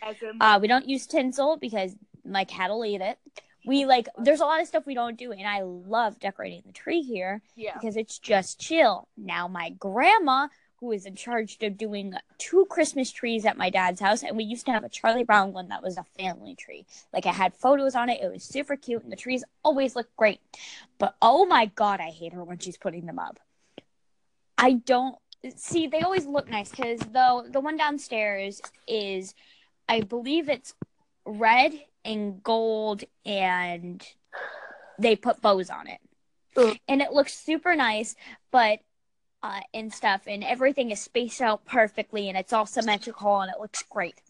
As 0.02 0.16
in, 0.22 0.40
Uh, 0.40 0.58
we 0.60 0.68
don't 0.68 0.88
use 0.88 1.06
tinsel 1.06 1.56
because 1.56 1.96
my 2.24 2.44
cat 2.44 2.70
will 2.70 2.84
eat 2.84 3.00
it. 3.00 3.18
We 3.66 3.86
like 3.86 4.08
there's 4.18 4.40
a 4.40 4.44
lot 4.44 4.60
of 4.60 4.68
stuff 4.68 4.86
we 4.86 4.94
don't 4.94 5.16
do, 5.16 5.32
and 5.32 5.46
I 5.46 5.62
love 5.62 6.20
decorating 6.20 6.62
the 6.66 6.72
tree 6.72 7.00
here 7.00 7.40
yeah. 7.56 7.74
because 7.74 7.96
it's 7.96 8.18
just 8.18 8.60
chill. 8.60 9.08
Now 9.16 9.48
my 9.48 9.70
grandma, 9.70 10.48
who 10.80 10.92
is 10.92 11.06
in 11.06 11.16
charge 11.16 11.56
of 11.62 11.78
doing 11.78 12.14
two 12.36 12.66
Christmas 12.68 13.10
trees 13.10 13.46
at 13.46 13.56
my 13.56 13.70
dad's 13.70 14.00
house, 14.00 14.22
and 14.22 14.36
we 14.36 14.44
used 14.44 14.66
to 14.66 14.72
have 14.72 14.84
a 14.84 14.90
Charlie 14.90 15.24
Brown 15.24 15.54
one 15.54 15.68
that 15.68 15.82
was 15.82 15.96
a 15.96 16.04
family 16.18 16.54
tree. 16.54 16.84
Like 17.10 17.24
it 17.24 17.34
had 17.34 17.54
photos 17.54 17.94
on 17.94 18.10
it. 18.10 18.20
It 18.22 18.30
was 18.30 18.44
super 18.44 18.76
cute, 18.76 19.02
and 19.02 19.10
the 19.10 19.16
trees 19.16 19.44
always 19.62 19.96
look 19.96 20.14
great. 20.16 20.40
But 20.98 21.16
oh 21.22 21.46
my 21.46 21.66
god, 21.66 22.00
I 22.00 22.10
hate 22.10 22.34
her 22.34 22.44
when 22.44 22.58
she's 22.58 22.76
putting 22.76 23.06
them 23.06 23.18
up. 23.18 23.40
I 24.58 24.74
don't 24.74 25.16
see. 25.56 25.86
They 25.86 26.00
always 26.00 26.26
look 26.26 26.50
nice 26.50 26.68
because 26.68 27.00
though 27.00 27.46
the 27.48 27.60
one 27.60 27.76
downstairs 27.76 28.60
is, 28.86 29.34
I 29.88 30.02
believe 30.02 30.48
it's 30.48 30.74
red 31.24 31.72
and 32.04 32.42
gold, 32.42 33.04
and 33.24 34.06
they 34.98 35.16
put 35.16 35.40
bows 35.40 35.70
on 35.70 35.86
it, 35.86 36.00
Ugh. 36.56 36.76
and 36.88 37.00
it 37.00 37.12
looks 37.12 37.38
super 37.38 37.74
nice. 37.74 38.14
But 38.50 38.80
uh, 39.44 39.60
and 39.74 39.92
stuff, 39.92 40.22
and 40.26 40.42
everything 40.42 40.90
is 40.90 41.00
spaced 41.00 41.42
out 41.42 41.66
perfectly, 41.66 42.30
and 42.30 42.38
it's 42.38 42.54
all 42.54 42.64
symmetrical, 42.64 43.40
and 43.40 43.52
it 43.52 43.60
looks 43.60 43.82
great. 43.90 44.22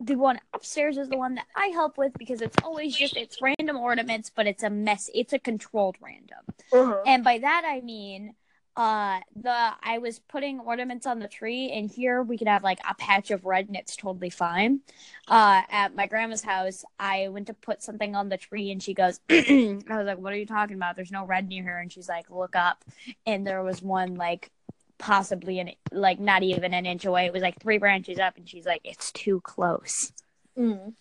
The 0.00 0.16
one 0.16 0.40
upstairs 0.52 0.98
is 0.98 1.08
the 1.08 1.16
one 1.16 1.36
that 1.36 1.46
I 1.54 1.66
help 1.68 1.96
with 1.96 2.12
because 2.18 2.42
it's 2.42 2.56
always 2.64 2.96
just 2.96 3.16
it's 3.16 3.40
random 3.40 3.76
ornaments, 3.76 4.30
but 4.34 4.48
it's 4.48 4.64
a 4.64 4.70
mess. 4.70 5.08
It's 5.14 5.32
a 5.32 5.38
controlled 5.38 5.96
random. 6.00 6.38
Uh-huh. 6.72 7.00
And 7.06 7.22
by 7.22 7.38
that 7.38 7.62
I 7.64 7.80
mean 7.80 8.34
uh 8.76 9.20
the 9.34 9.72
I 9.82 9.98
was 9.98 10.18
putting 10.18 10.60
ornaments 10.60 11.06
on 11.06 11.18
the 11.18 11.28
tree 11.28 11.70
and 11.72 11.90
here 11.90 12.22
we 12.22 12.36
could 12.36 12.48
have 12.48 12.62
like 12.62 12.78
a 12.88 12.94
patch 12.94 13.30
of 13.30 13.44
red 13.44 13.68
and 13.68 13.76
it's 13.76 13.96
totally 13.96 14.30
fine. 14.30 14.80
Uh 15.28 15.62
at 15.70 15.94
my 15.94 16.06
grandma's 16.06 16.42
house, 16.42 16.84
I 16.98 17.28
went 17.28 17.46
to 17.46 17.54
put 17.54 17.82
something 17.82 18.14
on 18.14 18.28
the 18.28 18.36
tree 18.36 18.70
and 18.70 18.82
she 18.82 18.92
goes 18.92 19.20
I 19.30 19.82
was 19.88 20.06
like, 20.06 20.18
What 20.18 20.32
are 20.32 20.36
you 20.36 20.46
talking 20.46 20.76
about? 20.76 20.96
There's 20.96 21.12
no 21.12 21.24
red 21.24 21.48
near 21.48 21.62
here 21.62 21.78
and 21.78 21.92
she's 21.92 22.08
like, 22.08 22.30
Look 22.30 22.54
up 22.54 22.84
and 23.24 23.46
there 23.46 23.62
was 23.62 23.80
one 23.82 24.16
like 24.16 24.50
possibly 24.98 25.58
an 25.58 25.70
like 25.90 26.20
not 26.20 26.42
even 26.42 26.74
an 26.74 26.86
inch 26.86 27.04
away. 27.06 27.26
It 27.26 27.32
was 27.32 27.42
like 27.42 27.60
three 27.60 27.78
branches 27.78 28.18
up 28.18 28.36
and 28.36 28.48
she's 28.48 28.66
like, 28.66 28.82
It's 28.84 29.10
too 29.12 29.40
close. 29.40 30.12
Mm. 30.58 30.92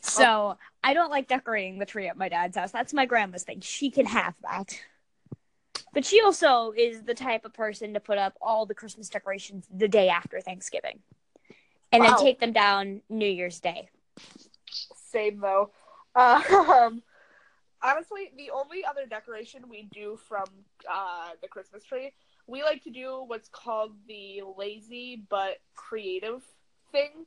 So 0.00 0.58
I 0.82 0.92
don't 0.92 1.10
like 1.10 1.28
decorating 1.28 1.78
the 1.78 1.86
tree 1.86 2.08
at 2.08 2.16
my 2.16 2.28
dad's 2.28 2.56
house. 2.56 2.70
That's 2.70 2.92
my 2.92 3.06
grandma's 3.06 3.42
thing. 3.42 3.60
She 3.60 3.90
can 3.90 4.06
have 4.06 4.34
that. 4.42 4.78
But 5.94 6.04
she 6.04 6.20
also 6.20 6.72
is 6.76 7.04
the 7.04 7.14
type 7.14 7.44
of 7.44 7.54
person 7.54 7.94
to 7.94 8.00
put 8.00 8.18
up 8.18 8.36
all 8.42 8.66
the 8.66 8.74
Christmas 8.74 9.08
decorations 9.08 9.68
the 9.72 9.88
day 9.88 10.08
after 10.08 10.40
Thanksgiving. 10.40 11.00
And 11.92 12.04
Wow. 12.04 12.08
then 12.10 12.16
take 12.16 12.40
them 12.40 12.52
down 12.52 13.02
New 13.08 13.28
Year's 13.28 13.60
Day. 13.60 13.90
Same 14.94 15.40
though. 15.40 15.70
Um, 16.16 17.02
honestly, 17.82 18.30
the 18.36 18.50
only 18.50 18.84
other 18.84 19.06
decoration 19.06 19.68
we 19.68 19.88
do 19.92 20.16
from 20.28 20.46
uh, 20.90 21.30
the 21.42 21.48
Christmas 21.48 21.84
tree, 21.84 22.12
we 22.46 22.62
like 22.62 22.82
to 22.84 22.90
do 22.90 23.24
what's 23.26 23.48
called 23.48 23.92
the 24.06 24.42
lazy 24.56 25.22
but 25.28 25.58
creative 25.74 26.42
thing. 26.92 27.26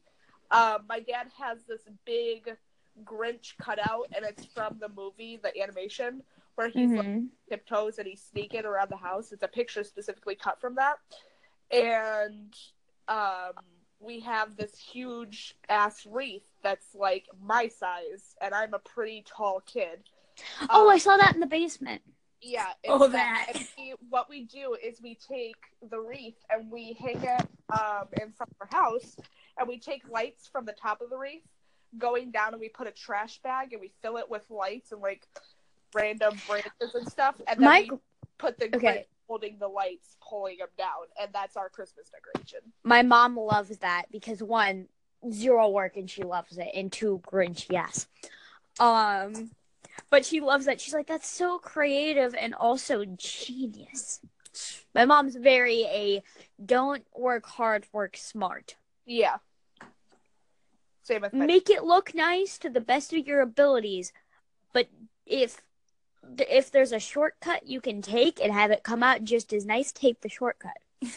Um, 0.51 0.85
my 0.87 0.99
dad 0.99 1.27
has 1.37 1.63
this 1.67 1.81
big 2.05 2.57
Grinch 3.03 3.57
cutout, 3.57 4.07
and 4.15 4.25
it's 4.25 4.45
from 4.45 4.77
the 4.79 4.89
movie, 4.89 5.37
the 5.41 5.61
animation, 5.61 6.23
where 6.57 6.69
he's 6.69 6.89
like 6.91 7.05
Mhm. 7.05 7.29
tiptoes 7.47 7.99
and 7.99 8.07
he's 8.07 8.21
sneaking 8.21 8.65
around 8.65 8.89
the 8.89 8.97
house. 8.97 9.31
It's 9.31 9.43
a 9.43 9.47
picture 9.47 9.83
specifically 9.83 10.35
cut 10.35 10.59
from 10.59 10.73
that. 10.75 10.97
And 11.69 12.57
um, 13.07 13.53
we 13.99 14.19
have 14.21 14.55
this 14.57 14.75
huge 14.77 15.55
ass 15.69 16.05
wreath 16.07 16.49
that's 16.63 16.95
like 16.95 17.27
my 17.39 17.67
size, 17.67 18.35
and 18.41 18.55
I'm 18.55 18.73
a 18.73 18.79
pretty 18.79 19.23
tall 19.27 19.61
kid. 19.61 20.03
Oh, 20.69 20.85
Um, 20.85 20.89
I 20.89 20.97
saw 20.97 21.15
that 21.17 21.35
in 21.35 21.39
the 21.39 21.45
basement. 21.47 22.01
yeah. 22.41 22.73
Oh, 22.87 23.03
it's 23.03 23.13
that. 23.13 23.51
And 23.53 23.67
we, 23.77 23.93
what 24.09 24.27
we 24.27 24.43
do 24.45 24.75
is 24.83 24.99
we 25.01 25.13
take 25.15 25.55
the 25.91 25.99
wreath 25.99 26.43
and 26.49 26.71
we 26.71 26.93
hang 26.93 27.21
it 27.23 27.47
um, 27.71 28.07
in 28.19 28.31
front 28.31 28.51
of 28.59 28.67
our 28.71 28.79
house, 28.81 29.15
and 29.59 29.67
we 29.67 29.77
take 29.79 30.09
lights 30.09 30.47
from 30.47 30.65
the 30.65 30.73
top 30.73 31.01
of 31.01 31.11
the 31.11 31.17
wreath 31.17 31.47
going 31.99 32.31
down, 32.31 32.53
and 32.53 32.59
we 32.59 32.69
put 32.69 32.87
a 32.87 32.91
trash 32.91 33.37
bag 33.43 33.73
and 33.73 33.79
we 33.81 33.91
fill 34.01 34.17
it 34.17 34.29
with 34.29 34.49
lights 34.49 34.91
and 34.91 35.01
like 35.01 35.27
random 35.97 36.37
branches 36.47 36.95
and 36.95 37.07
stuff, 37.09 37.35
and 37.47 37.59
then 37.59 37.65
My 37.65 37.87
we 37.89 37.97
put 38.37 38.57
the 38.57 38.75
Okay. 38.75 39.05
Holding 39.27 39.57
the 39.59 39.67
lights, 39.67 40.15
pulling 40.21 40.59
them 40.59 40.69
down, 40.77 41.07
and 41.21 41.29
that's 41.33 41.57
our 41.57 41.67
Christmas 41.67 42.09
decoration. 42.09 42.59
my 42.85 43.01
mom 43.01 43.35
loves 43.35 43.77
that 43.79 44.05
because 44.09 44.41
one, 44.41 44.87
zero 45.29 45.67
work 45.67 45.97
and 45.97 46.09
she 46.09 46.23
loves 46.23 46.57
it, 46.57 46.69
and 46.73 46.89
two, 46.91 47.21
Grinch, 47.29 47.65
yes. 47.69 48.07
Um 48.79 49.51
but 50.09 50.25
she 50.25 50.39
loves 50.39 50.65
that. 50.65 50.79
She's 50.79 50.93
like, 50.93 51.07
that's 51.07 51.27
so 51.27 51.57
creative 51.57 52.35
and 52.35 52.53
also 52.53 53.03
genius. 53.17 54.21
My 54.95 55.05
mom's 55.05 55.35
very 55.35 55.81
a 55.85 56.23
don't 56.63 57.03
work 57.15 57.45
hard, 57.45 57.85
work 57.91 58.15
smart. 58.15 58.75
Yeah. 59.05 59.37
Same 61.03 61.21
with 61.21 61.33
make 61.33 61.69
it 61.69 61.83
look 61.83 62.13
nice 62.15 62.57
to 62.59 62.69
the 62.69 62.81
best 62.81 63.11
of 63.13 63.27
your 63.27 63.41
abilities 63.41 64.13
but 64.73 64.87
if 65.25 65.61
if 66.37 66.71
there's 66.71 66.91
a 66.91 66.99
shortcut 66.99 67.67
you 67.67 67.81
can 67.81 68.01
take 68.01 68.39
and 68.41 68.53
have 68.53 68.71
it 68.71 68.83
come 68.83 69.03
out 69.03 69.23
just 69.23 69.53
as 69.53 69.65
nice 69.65 69.91
take 69.91 70.21
the 70.21 70.29
shortcut 70.29 70.77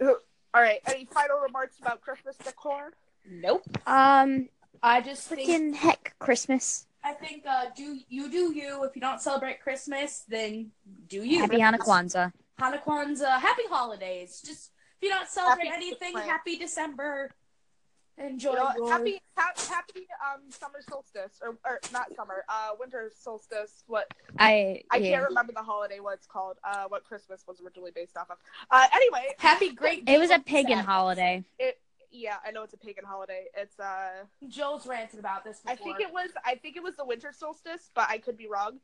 All 0.00 0.62
right. 0.62 0.78
Any 0.86 1.04
final 1.06 1.38
remarks 1.40 1.80
about 1.80 2.00
Christmas 2.00 2.36
decor? 2.36 2.92
Nope. 3.28 3.64
um 3.86 4.48
I 4.82 5.00
just 5.00 5.26
think 5.28 5.48
freaking 5.48 5.74
heck 5.74 6.14
christmas 6.18 6.86
I 7.04 7.12
think 7.12 7.44
uh, 7.46 7.66
do 7.76 7.98
you 8.08 8.30
do 8.30 8.54
you. 8.54 8.82
If 8.84 8.96
you 8.96 9.02
don't 9.02 9.20
celebrate 9.20 9.60
Christmas, 9.60 10.24
then 10.26 10.70
do 11.06 11.22
you. 11.22 11.40
happy 11.40 11.58
Hanukkah. 11.58 12.32
Hanukkah, 12.58 12.82
Kwanzaa, 12.82 13.40
happy 13.40 13.64
holidays. 13.68 14.42
Just 14.44 14.70
if 14.96 15.02
you 15.02 15.10
don't 15.10 15.28
celebrate 15.28 15.66
Happy 15.66 15.76
anything, 15.76 16.12
Christmas. 16.12 16.24
happy 16.24 16.56
December. 16.56 17.30
Enjoy 18.16 18.52
You 18.52 18.56
know, 18.56 18.86
happy, 18.88 19.20
ha- 19.36 19.52
happy 19.68 20.06
um 20.24 20.42
summer 20.50 20.80
solstice 20.88 21.40
or, 21.42 21.58
or 21.64 21.80
not 21.92 22.14
summer, 22.14 22.44
uh 22.48 22.70
winter 22.78 23.10
solstice. 23.18 23.82
What 23.86 24.12
i 24.38 24.82
I 24.90 24.98
yeah. 24.98 25.16
can't 25.16 25.28
remember 25.28 25.52
the 25.52 25.62
holiday 25.62 26.00
what 26.00 26.14
it's 26.14 26.26
called. 26.26 26.58
Uh, 26.62 26.84
what 26.88 27.04
Christmas 27.04 27.44
was 27.48 27.60
originally 27.60 27.90
based 27.94 28.16
off 28.16 28.30
of. 28.30 28.36
Uh, 28.70 28.86
anyway, 28.94 29.34
happy 29.38 29.70
great. 29.70 30.04
it 30.06 30.18
was 30.18 30.30
a 30.30 30.38
pagan 30.38 30.70
Sadness. 30.70 30.86
holiday 30.86 31.44
it 31.58 31.80
yeah, 32.14 32.36
I 32.46 32.52
know 32.52 32.62
it's 32.62 32.74
a 32.74 32.78
pagan 32.78 33.04
holiday. 33.04 33.46
It's 33.56 33.78
uh, 33.80 34.24
Joel's 34.48 34.86
ranted 34.86 35.18
about 35.18 35.44
this. 35.44 35.58
Before. 35.58 35.72
I 35.72 35.76
think 35.76 36.00
it 36.00 36.12
was 36.12 36.30
I 36.44 36.54
think 36.54 36.76
it 36.76 36.82
was 36.82 36.94
the 36.96 37.04
winter 37.04 37.32
solstice, 37.36 37.90
but 37.94 38.08
I 38.08 38.18
could 38.18 38.36
be 38.38 38.46
wrong. 38.46 38.78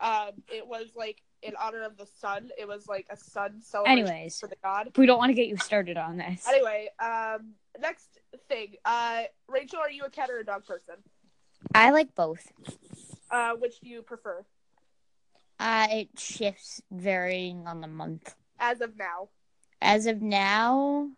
Um, 0.00 0.30
it 0.48 0.66
was 0.66 0.92
like 0.96 1.22
in 1.42 1.52
honor 1.56 1.82
of 1.82 1.98
the 1.98 2.06
sun. 2.06 2.50
It 2.58 2.66
was 2.66 2.88
like 2.88 3.06
a 3.10 3.16
sun 3.16 3.60
celebration 3.60 4.08
anyways 4.08 4.40
for 4.40 4.46
the 4.46 4.56
god. 4.62 4.92
we 4.96 5.04
don't 5.04 5.18
want 5.18 5.28
to 5.28 5.34
get 5.34 5.46
you 5.46 5.58
started 5.58 5.98
on 5.98 6.16
this 6.16 6.48
Anyway, 6.48 6.88
um, 6.98 7.52
next 7.78 8.18
thing. 8.48 8.74
Uh, 8.84 9.22
Rachel, 9.48 9.78
are 9.80 9.90
you 9.90 10.04
a 10.04 10.10
cat 10.10 10.30
or 10.30 10.38
a 10.38 10.44
dog 10.44 10.64
person? 10.66 10.94
i 11.74 11.90
like 11.90 12.14
both 12.14 12.50
Uh, 13.30 13.52
which 13.56 13.80
do 13.80 13.88
you 13.90 14.00
prefer 14.00 14.42
uh 15.58 15.86
it 15.90 16.08
shifts 16.18 16.80
varying 16.90 17.66
on 17.66 17.82
the 17.82 17.86
month 17.86 18.34
as 18.58 18.80
of 18.80 18.96
now? 18.96 19.28
as 19.82 20.06
of 20.06 20.22
now 20.22 21.10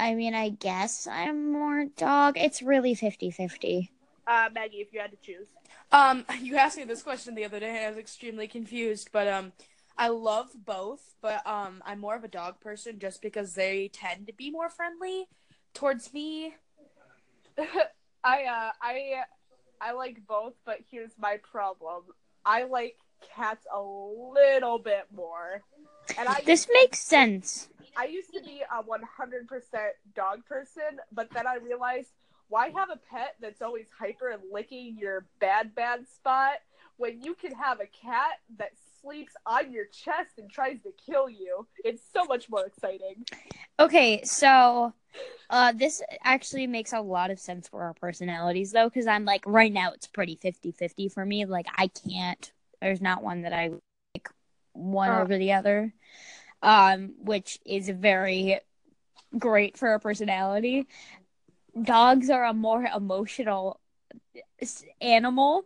i 0.00 0.12
mean 0.14 0.34
i 0.34 0.48
guess 0.48 1.06
i'm 1.06 1.52
more 1.52 1.84
dog 1.96 2.36
it's 2.36 2.62
really 2.62 2.94
50-50 2.96 3.88
Uh, 4.26 4.48
Maggie, 4.52 4.78
if 4.78 4.92
you 4.92 5.00
had 5.00 5.10
to 5.10 5.16
choose. 5.20 5.48
Um, 5.90 6.24
you 6.40 6.56
asked 6.56 6.76
me 6.78 6.84
this 6.84 7.02
question 7.02 7.34
the 7.34 7.44
other 7.44 7.58
day, 7.60 7.68
and 7.76 7.84
I 7.86 7.88
was 7.88 7.98
extremely 7.98 8.46
confused. 8.46 9.10
But 9.12 9.26
um, 9.26 9.52
I 9.96 10.08
love 10.08 10.50
both, 10.64 11.14
but 11.20 11.46
um, 11.46 11.82
I'm 11.84 12.00
more 12.00 12.16
of 12.16 12.24
a 12.24 12.28
dog 12.28 12.60
person 12.60 12.98
just 12.98 13.22
because 13.22 13.54
they 13.54 13.88
tend 13.92 14.26
to 14.26 14.32
be 14.32 14.50
more 14.50 14.70
friendly 14.70 15.28
towards 15.74 16.12
me. 16.12 16.54
I 18.24 18.44
uh 18.44 18.70
I 18.80 19.22
I 19.80 19.92
like 19.92 20.26
both, 20.26 20.54
but 20.64 20.78
here's 20.90 21.12
my 21.18 21.38
problem. 21.38 22.04
I 22.44 22.64
like 22.64 22.96
cats 23.34 23.66
a 23.72 23.80
little 23.80 24.78
bit 24.78 25.06
more. 25.14 25.62
And 26.16 26.28
I 26.28 26.40
This 26.44 26.68
makes 26.72 27.00
sense. 27.00 27.68
I 27.96 28.06
used 28.06 28.32
to 28.32 28.40
be 28.40 28.62
a 28.62 28.82
100% 28.82 28.96
dog 30.14 30.46
person, 30.46 30.98
but 31.12 31.30
then 31.30 31.46
I 31.46 31.56
realized 31.56 32.08
why 32.48 32.68
have 32.70 32.90
a 32.90 32.98
pet 33.10 33.36
that's 33.40 33.60
always 33.60 33.86
hyper 33.98 34.28
and 34.28 34.42
licking 34.52 34.96
your 34.98 35.26
bad 35.40 35.74
bad 35.74 36.06
spot 36.08 36.54
when 36.96 37.22
you 37.22 37.34
can 37.34 37.52
have 37.52 37.80
a 37.80 37.86
cat 37.86 38.40
that 38.58 38.72
sleeps 39.02 39.34
on 39.46 39.72
your 39.72 39.86
chest 39.86 40.38
and 40.38 40.50
tries 40.50 40.80
to 40.82 40.90
kill 41.06 41.28
you? 41.28 41.66
It's 41.84 42.02
so 42.12 42.24
much 42.24 42.48
more 42.50 42.64
exciting. 42.66 43.24
Okay, 43.78 44.22
so 44.24 44.94
uh 45.50 45.72
this 45.72 46.02
actually 46.24 46.66
makes 46.66 46.92
a 46.92 47.00
lot 47.00 47.30
of 47.30 47.38
sense 47.38 47.68
for 47.68 47.82
our 47.82 47.94
personalities 47.94 48.72
though 48.72 48.88
cuz 48.90 49.06
I'm 49.06 49.24
like 49.24 49.42
right 49.46 49.72
now 49.72 49.92
it's 49.92 50.06
pretty 50.06 50.36
50-50 50.36 51.08
for 51.08 51.24
me. 51.24 51.44
Like 51.44 51.66
I 51.76 51.88
can't 51.88 52.52
there's 52.80 53.00
not 53.00 53.22
one 53.22 53.42
that 53.42 53.52
I 53.52 53.70
like 54.14 54.28
one 54.72 55.10
Uh. 55.10 55.22
over 55.22 55.36
the 55.38 55.52
other. 55.52 55.92
Um 56.62 57.14
which 57.18 57.58
is 57.64 57.88
very 57.88 58.60
great 59.38 59.76
for 59.76 59.94
a 59.94 60.00
personality. 60.00 60.86
Dogs 61.80 62.30
are 62.30 62.44
a 62.44 62.52
more 62.54 62.84
emotional 62.84 63.80
animal 65.00 65.64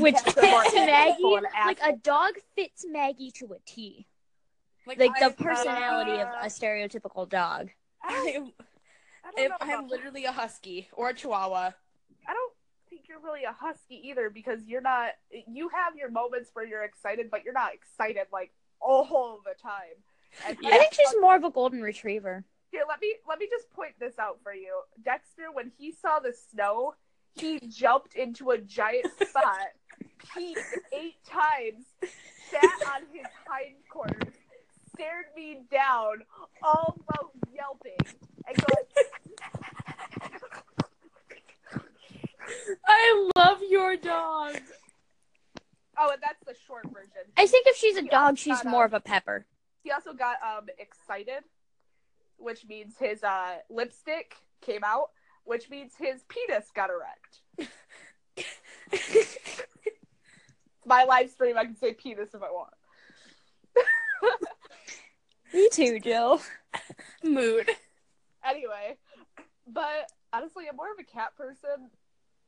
which 0.00 0.14
cats 0.16 0.36
are 0.36 0.42
more 0.50 0.62
fits 0.64 0.74
Maggie 0.76 1.38
like 1.66 1.80
a 1.84 1.96
dog 1.96 2.34
fits 2.54 2.84
Maggie 2.88 3.30
to 3.32 3.46
a 3.52 3.58
T. 3.66 4.06
Like, 4.86 4.98
Like 4.98 5.18
the 5.18 5.26
I- 5.26 5.30
personality 5.30 6.12
of 6.12 6.28
uh, 6.28 6.36
a 6.42 6.46
stereotypical 6.46 7.28
dog. 7.28 7.70
I 8.02 8.34
I'm, 8.36 8.52
I 9.24 9.30
don't 9.36 9.48
know 9.50 9.56
I'm 9.60 9.68
about- 9.80 9.90
literally 9.90 10.24
a 10.24 10.32
husky 10.32 10.88
or 10.92 11.10
a 11.10 11.14
chihuahua. 11.14 11.72
I 12.26 12.32
don't 12.32 12.52
think 12.88 13.02
you're 13.08 13.20
really 13.20 13.44
a 13.44 13.52
husky 13.52 14.08
either 14.08 14.30
because 14.30 14.60
you're 14.66 14.80
not. 14.80 15.10
You 15.46 15.68
have 15.70 15.96
your 15.96 16.10
moments 16.10 16.50
where 16.52 16.66
you're 16.66 16.84
excited, 16.84 17.30
but 17.30 17.44
you're 17.44 17.52
not 17.54 17.74
excited 17.74 18.26
like 18.32 18.52
all 18.80 19.40
the 19.44 19.54
time. 19.60 19.96
And 20.46 20.56
Yeah. 20.60 20.70
I 20.70 20.78
think 20.78 20.92
she's 20.94 21.14
more 21.20 21.36
of 21.36 21.44
a 21.44 21.50
golden 21.50 21.82
retriever. 21.82 22.44
Here, 22.70 22.82
let 22.88 23.00
me 23.00 23.14
let 23.26 23.38
me 23.38 23.48
just 23.50 23.70
point 23.72 23.94
this 23.98 24.18
out 24.18 24.38
for 24.42 24.52
you. 24.54 24.80
Dexter, 25.04 25.50
when 25.52 25.72
he 25.78 25.90
saw 25.92 26.18
the 26.20 26.32
snow, 26.50 26.94
he 27.40 27.60
jumped 27.68 28.14
into 28.14 28.50
a 28.50 28.58
giant 28.58 29.06
spot, 29.26 29.68
peed 30.18 30.56
eight 30.92 31.16
times, 31.24 31.84
sat 32.50 32.94
on 32.94 33.02
his 33.12 33.26
hind 33.46 33.76
quarters, 33.90 34.34
stared 34.94 35.26
me 35.36 35.60
down, 35.70 36.22
all 36.62 36.98
while 37.06 37.32
yelping, 37.54 37.96
and 38.46 38.56
go 38.56 38.74
I 42.86 43.30
love 43.36 43.58
your 43.68 43.96
dog. 43.96 44.56
oh, 45.98 46.10
and 46.12 46.22
that's 46.22 46.42
the 46.46 46.54
short 46.66 46.84
version. 46.86 47.30
I 47.36 47.46
think 47.46 47.66
if 47.66 47.76
she's 47.76 47.96
a 47.96 48.02
He 48.02 48.08
dog, 48.08 48.30
also 48.30 48.36
she's 48.36 48.62
got, 48.62 48.70
more 48.70 48.84
um, 48.84 48.88
of 48.88 48.94
a 48.94 49.00
pepper. 49.00 49.46
He 49.82 49.90
also 49.90 50.12
got 50.12 50.36
um 50.42 50.66
excited, 50.78 51.44
which 52.38 52.66
means 52.66 52.94
his 52.98 53.22
uh 53.22 53.56
lipstick 53.70 54.36
came 54.60 54.82
out, 54.84 55.10
which 55.48 55.70
means 55.70 55.92
his 55.98 56.22
penis 56.28 56.66
got 56.74 56.90
erect. 56.90 57.40
My 60.86 61.04
live 61.04 61.30
stream, 61.30 61.56
I 61.56 61.64
can 61.64 61.74
say 61.76 61.94
penis 61.94 62.34
if 62.34 62.42
I 62.42 62.50
want. 62.50 62.74
Me 65.54 65.68
too, 65.72 65.98
Jill. 66.00 66.42
Mood. 67.24 67.70
Anyway, 68.46 68.98
but 69.66 70.12
honestly, 70.34 70.64
I'm 70.68 70.76
more 70.76 70.92
of 70.92 70.98
a 71.00 71.04
cat 71.04 71.34
person. 71.34 71.88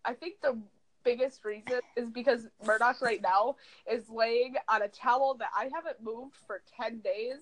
I 0.04 0.12
think 0.12 0.35
the 0.42 0.59
biggest 1.02 1.42
reason 1.45 1.80
is 1.97 2.11
because 2.11 2.49
Murdoch 2.64 3.00
right 3.00 3.23
now 3.23 3.57
is 3.90 4.11
laying 4.11 4.57
on 4.69 4.83
a 4.83 4.88
towel 4.88 5.35
that 5.38 5.49
I 5.57 5.71
haven't 5.75 6.02
moved 6.02 6.37
for 6.47 6.62
10 6.78 7.00
days, 7.00 7.40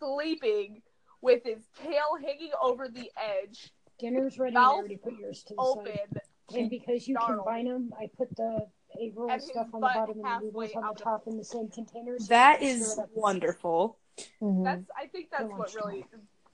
sleeping 0.00 0.82
with 1.22 1.44
his 1.44 1.68
tail 1.82 2.16
hanging 2.20 2.50
over 2.60 2.88
the 2.88 3.10
edge, 3.16 3.70
Dinner's 4.00 4.38
ready. 4.38 4.54
Mouth 4.54 4.72
I 4.72 4.76
already 4.78 4.96
put 4.96 5.18
yours 5.18 5.42
to 5.44 5.54
the 5.54 5.60
open, 5.60 5.86
side. 5.86 6.20
And 6.56 6.70
because 6.70 7.06
you 7.06 7.14
snarl. 7.16 7.36
combine 7.44 7.66
them, 7.66 7.92
I 7.98 8.08
put 8.16 8.34
the 8.36 8.66
egg 9.00 9.12
roll 9.16 9.30
And 9.30 9.40
stuff 9.42 9.68
on 9.72 9.80
the 9.82 9.86
bottom 9.86 10.16
and 10.16 10.24
the 10.24 10.28
halfway 10.28 10.46
noodles 10.46 10.72
on 10.76 10.82
the 10.82 10.92
the- 10.94 11.04
top 11.04 11.26
in 11.28 11.36
the 11.36 11.44
same 11.44 11.68
container. 11.68 12.18
so 12.18 12.26
That 12.28 12.60
you 12.62 12.68
can 12.68 12.76
is 12.78 12.92
stir 12.92 13.02
it 13.02 13.04
up. 13.04 13.10
wonderful. 13.14 13.96
Mhm. 14.40 14.64
That's 14.64 14.90
I 14.96 15.06
think 15.06 15.30
that's 15.30 15.44
what 15.44 15.72
really 15.74 16.04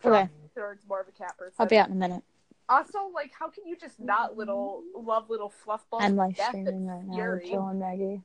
Okay. 0.04 0.28
turns 0.54 0.80
more 0.86 1.00
of 1.00 1.08
a 1.08 1.12
cat 1.12 1.36
person. 1.38 1.54
I'll 1.58 1.66
be 1.66 1.78
out 1.78 1.86
in 1.88 1.92
a 1.94 1.96
minute. 1.96 2.22
Also, 2.68 3.06
like, 3.14 3.32
how 3.32 3.48
can 3.48 3.64
you 3.66 3.76
just 3.76 3.98
not 4.00 4.36
little 4.36 4.82
love 4.94 5.30
little 5.30 5.48
fluff 5.50 5.88
balls? 5.88 6.02
I'm 6.02 6.16
to 6.16 6.22
live 6.26 6.36
death 6.36 6.48
streaming 6.48 6.74
and 6.74 6.88
right 6.88 7.04
now. 7.06 7.14
fury? 7.14 7.38
with 7.40 7.50
Jill 7.50 7.66
and 7.68 7.80
Maggie. 7.80 8.22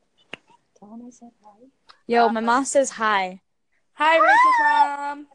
Tell 0.79 0.89
them 0.89 1.05
I 1.05 1.09
said 1.11 1.31
hi. 1.43 1.67
Yo, 2.07 2.25
Uh, 2.25 2.31
my 2.33 2.39
mom 2.41 2.65
says 2.65 2.89
hi. 2.89 3.41
Hi, 3.93 4.15
Rachel's 4.17 4.59
mom. 4.59 5.27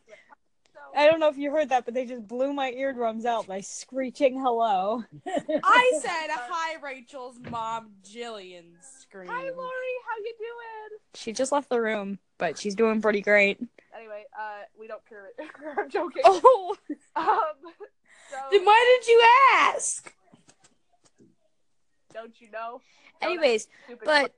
I 0.96 1.06
don't 1.06 1.20
know 1.20 1.28
if 1.28 1.36
you 1.36 1.50
heard 1.50 1.68
that, 1.68 1.84
but 1.84 1.92
they 1.92 2.06
just 2.06 2.26
blew 2.26 2.54
my 2.54 2.70
eardrums 2.70 3.26
out 3.26 3.46
by 3.46 3.60
screeching 3.60 4.40
hello. 4.40 5.04
I 5.26 5.92
said 6.02 6.30
hi, 6.30 6.76
Rachel's 6.82 7.38
mom, 7.50 7.90
Jillian. 8.02 8.64
Scream. 9.00 9.28
hi, 9.28 9.42
Lori. 9.42 9.52
How 9.52 10.16
you 10.24 10.34
doing? 10.38 10.98
She 11.14 11.32
just 11.32 11.52
left 11.52 11.68
the 11.68 11.80
room, 11.80 12.18
but 12.38 12.58
she's 12.58 12.74
doing 12.74 13.02
pretty 13.02 13.20
great. 13.20 13.58
Anyway, 13.94 14.24
uh, 14.38 14.62
we 14.78 14.86
don't 14.86 15.06
care. 15.06 15.28
I'm 15.78 15.90
joking. 15.90 16.22
Oh, 16.24 16.76
Um, 17.16 17.34
so 18.30 18.36
Then 18.50 18.64
why 18.64 18.98
did 19.00 19.08
you 19.08 19.22
ask? 19.54 20.12
don't 22.12 22.40
you 22.40 22.50
know? 22.50 22.80
Anyways, 23.20 23.68
but 24.04 24.32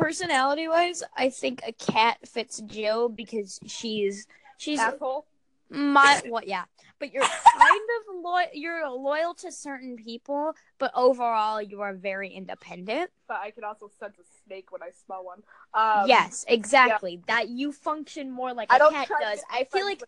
personality 0.00 0.68
wise, 0.68 1.02
I 1.16 1.30
think 1.30 1.62
a 1.66 1.72
cat 1.72 2.18
fits 2.26 2.60
Jill 2.66 3.08
because 3.08 3.60
she's 3.66 4.26
she's 4.58 4.78
asshole. 4.78 5.26
my 5.68 6.22
what 6.26 6.48
yeah. 6.48 6.64
But 6.98 7.12
you're 7.12 7.22
kind 7.22 7.88
of 8.08 8.22
loyal. 8.22 8.48
You're 8.52 8.90
loyal 8.90 9.34
to 9.34 9.50
certain 9.50 9.96
people, 9.96 10.54
but 10.78 10.90
overall, 10.94 11.62
you 11.62 11.80
are 11.80 11.94
very 11.94 12.28
independent. 12.28 13.10
But 13.26 13.38
I 13.42 13.50
can 13.52 13.64
also 13.64 13.90
sense 13.98 14.16
a 14.18 14.24
snake 14.44 14.70
when 14.70 14.82
I 14.82 14.90
smell 15.06 15.24
one. 15.24 15.42
Um, 15.72 16.08
yes, 16.08 16.44
exactly. 16.46 17.22
That 17.26 17.48
you 17.48 17.72
function 17.72 18.30
more 18.30 18.52
like 18.52 18.70
I 18.70 18.76
a 18.76 18.90
cat 18.90 19.08
does. 19.20 19.40
I 19.50 19.64
feel 19.64 19.86
like, 19.86 20.02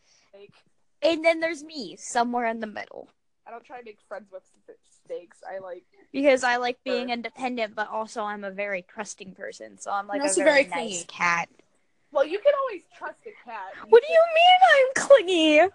and 1.00 1.24
then 1.24 1.40
there's 1.40 1.64
me 1.64 1.96
somewhere 1.98 2.46
in 2.46 2.60
the 2.60 2.66
middle 2.66 3.08
I 3.46 3.50
don't 3.50 3.64
try 3.64 3.78
to 3.78 3.84
make 3.84 3.98
friends 4.08 4.28
with 4.30 4.44
snakes. 5.06 5.38
I 5.48 5.58
like. 5.58 5.84
Because 6.12 6.44
I 6.44 6.56
like 6.56 6.78
being 6.84 7.10
independent, 7.10 7.74
but 7.74 7.88
also 7.88 8.22
I'm 8.22 8.44
a 8.44 8.50
very 8.50 8.82
trusting 8.82 9.34
person. 9.34 9.78
So 9.78 9.90
I'm 9.90 10.06
like 10.06 10.20
a 10.22 10.32
very, 10.34 10.64
very 10.64 10.64
nice 10.64 10.72
clingy. 10.72 11.04
cat. 11.08 11.48
Well, 12.12 12.26
you 12.26 12.38
can 12.38 12.52
always 12.60 12.82
trust 12.96 13.18
a 13.26 13.48
cat. 13.48 13.72
what 13.88 14.02
do 14.02 14.12
you 14.12 14.24
mean 14.34 14.58
I'm 14.74 15.06
clingy? 15.08 15.72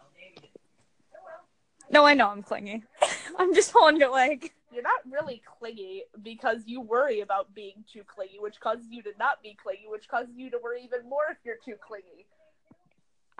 No, 1.89 2.05
I 2.05 2.13
know 2.13 2.29
I'm 2.29 2.43
clingy. 2.43 2.83
I'm 3.39 3.53
just 3.53 3.71
holding 3.71 3.99
your 3.99 4.13
leg. 4.13 4.51
You're 4.71 4.83
not 4.83 4.99
really 5.09 5.41
clingy 5.59 6.03
because 6.21 6.59
you 6.65 6.81
worry 6.81 7.21
about 7.21 7.55
being 7.55 7.85
too 7.91 8.03
clingy, 8.05 8.37
which 8.39 8.59
causes 8.59 8.85
you 8.89 9.01
to 9.03 9.11
not 9.17 9.41
be 9.41 9.57
clingy, 9.61 9.85
which 9.87 10.07
causes 10.07 10.35
you 10.35 10.51
to 10.51 10.59
worry 10.61 10.81
even 10.83 11.09
more 11.09 11.23
if 11.31 11.37
you're 11.43 11.55
too 11.65 11.75
clingy. 11.81 12.27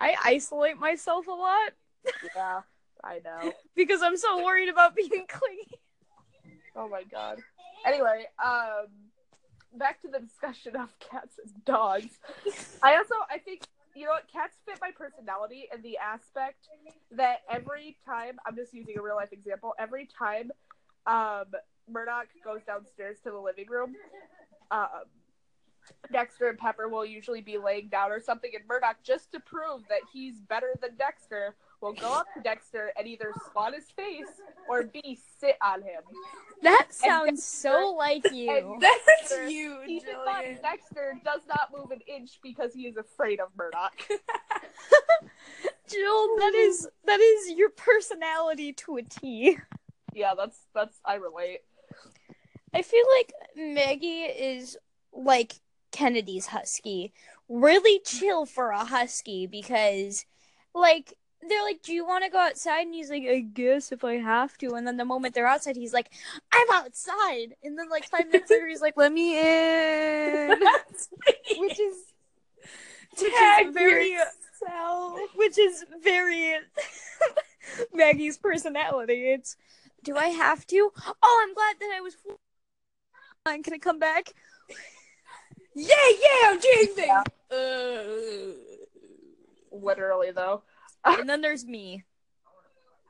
I 0.00 0.16
isolate 0.24 0.78
myself 0.78 1.26
a 1.26 1.32
lot 1.32 1.72
Yeah, 2.34 2.60
I 3.04 3.20
know. 3.24 3.52
because 3.76 4.02
I'm 4.02 4.16
so 4.16 4.44
worried 4.44 4.68
about 4.68 4.96
being 4.96 5.26
clingy. 5.28 5.78
Oh 6.78 6.88
my 6.88 7.02
god. 7.02 7.40
Anyway, 7.84 8.26
um, 8.42 8.86
back 9.74 10.00
to 10.02 10.08
the 10.08 10.20
discussion 10.20 10.76
of 10.76 10.96
cats 11.00 11.40
and 11.44 11.64
dogs. 11.64 12.18
I 12.82 12.96
also 12.96 13.14
I 13.28 13.38
think 13.38 13.62
you 13.96 14.04
know 14.04 14.12
what 14.12 14.28
cats 14.32 14.58
fit 14.64 14.78
my 14.80 14.92
personality 14.96 15.68
in 15.74 15.82
the 15.82 15.98
aspect 15.98 16.68
that 17.10 17.38
every 17.50 17.96
time 18.06 18.38
I'm 18.46 18.54
just 18.54 18.72
using 18.72 18.96
a 18.96 19.02
real 19.02 19.16
life 19.16 19.32
example. 19.32 19.74
Every 19.76 20.06
time 20.06 20.52
um, 21.06 21.46
Murdoch 21.90 22.28
goes 22.44 22.60
downstairs 22.64 23.16
to 23.24 23.32
the 23.32 23.38
living 23.38 23.66
room, 23.68 23.96
um, 24.70 24.86
Dexter 26.12 26.48
and 26.48 26.58
Pepper 26.58 26.88
will 26.88 27.04
usually 27.04 27.40
be 27.40 27.58
laying 27.58 27.88
down 27.88 28.12
or 28.12 28.20
something, 28.20 28.52
and 28.54 28.64
Murdoch, 28.68 28.96
just 29.02 29.32
to 29.32 29.40
prove 29.40 29.82
that 29.88 30.02
he's 30.12 30.40
better 30.42 30.74
than 30.80 30.94
Dexter, 30.96 31.56
will 31.80 31.92
go 31.92 32.12
up 32.12 32.26
to 32.34 32.40
Dexter 32.42 32.92
and 32.98 33.06
either 33.06 33.32
spot 33.46 33.74
his 33.74 33.84
face 33.90 34.26
or 34.68 34.84
B 34.84 35.18
sit 35.38 35.56
on 35.62 35.82
him. 35.82 36.02
That 36.62 36.88
sounds 36.90 37.42
sounds 37.42 37.44
so 37.44 37.94
like 37.96 38.30
you. 38.32 38.78
That's 38.80 39.04
Dexter- 39.06 39.48
you, 39.48 39.78
Even 39.86 40.14
Jillian. 40.14 40.56
though 40.56 40.62
Dexter 40.62 41.14
does 41.24 41.40
not 41.48 41.70
move 41.76 41.90
an 41.90 42.00
inch 42.06 42.38
because 42.42 42.74
he 42.74 42.86
is 42.86 42.96
afraid 42.96 43.40
of 43.40 43.48
Murdoch. 43.56 44.00
Jill, 45.88 46.36
that 46.38 46.54
is 46.54 46.88
that 47.06 47.20
is 47.20 47.52
your 47.56 47.70
personality 47.70 48.72
to 48.74 48.96
a 48.96 49.02
T. 49.02 49.58
yeah, 50.14 50.34
that's 50.36 50.58
that's 50.74 50.98
I 51.04 51.14
relate. 51.14 51.60
I 52.74 52.82
feel 52.82 53.04
like 53.16 53.32
Maggie 53.56 54.22
is 54.24 54.76
like 55.12 55.54
Kennedy's 55.92 56.46
husky. 56.46 57.12
Really 57.48 58.00
chill 58.04 58.44
for 58.44 58.70
a 58.70 58.84
husky 58.84 59.46
because, 59.46 60.26
like, 60.74 61.14
they're 61.46 61.62
like, 61.62 61.82
Do 61.82 61.92
you 61.92 62.06
want 62.06 62.24
to 62.24 62.30
go 62.30 62.38
outside? 62.38 62.86
And 62.86 62.94
he's 62.94 63.10
like, 63.10 63.24
I 63.28 63.40
guess 63.40 63.92
if 63.92 64.04
I 64.04 64.14
have 64.14 64.56
to. 64.58 64.74
And 64.74 64.86
then 64.86 64.96
the 64.96 65.04
moment 65.04 65.34
they're 65.34 65.46
outside, 65.46 65.76
he's 65.76 65.92
like, 65.92 66.10
I'm 66.52 66.66
outside. 66.72 67.54
And 67.62 67.78
then, 67.78 67.88
like, 67.90 68.08
five 68.08 68.26
minutes 68.26 68.50
later, 68.50 68.66
he's 68.68 68.80
like, 68.80 68.96
Let 68.96 69.12
me 69.12 69.38
in. 69.38 70.48
which 71.58 71.78
is, 71.80 71.96
which 73.20 73.28
is 73.30 73.74
very, 73.74 74.16
which 75.36 75.58
is 75.58 75.84
very 76.02 76.56
Maggie's 77.94 78.38
personality. 78.38 79.30
It's 79.30 79.56
Do 80.02 80.16
I 80.16 80.28
have 80.28 80.66
to? 80.68 80.90
Oh, 81.22 81.46
I'm 81.46 81.54
glad 81.54 81.76
that 81.80 81.94
I 81.96 82.00
was. 82.00 82.16
fine. 83.44 83.62
Can 83.62 83.74
I 83.74 83.78
come 83.78 83.98
back? 83.98 84.32
Yeah, 85.74 85.94
yeah, 86.10 86.50
I'm 86.50 86.58
doing 86.58 86.88
things. 86.88 87.24
Uh, 87.52 88.52
Literally 89.70 90.32
though. 90.32 90.62
And 91.18 91.28
then 91.28 91.40
there's 91.40 91.64
me. 91.64 92.04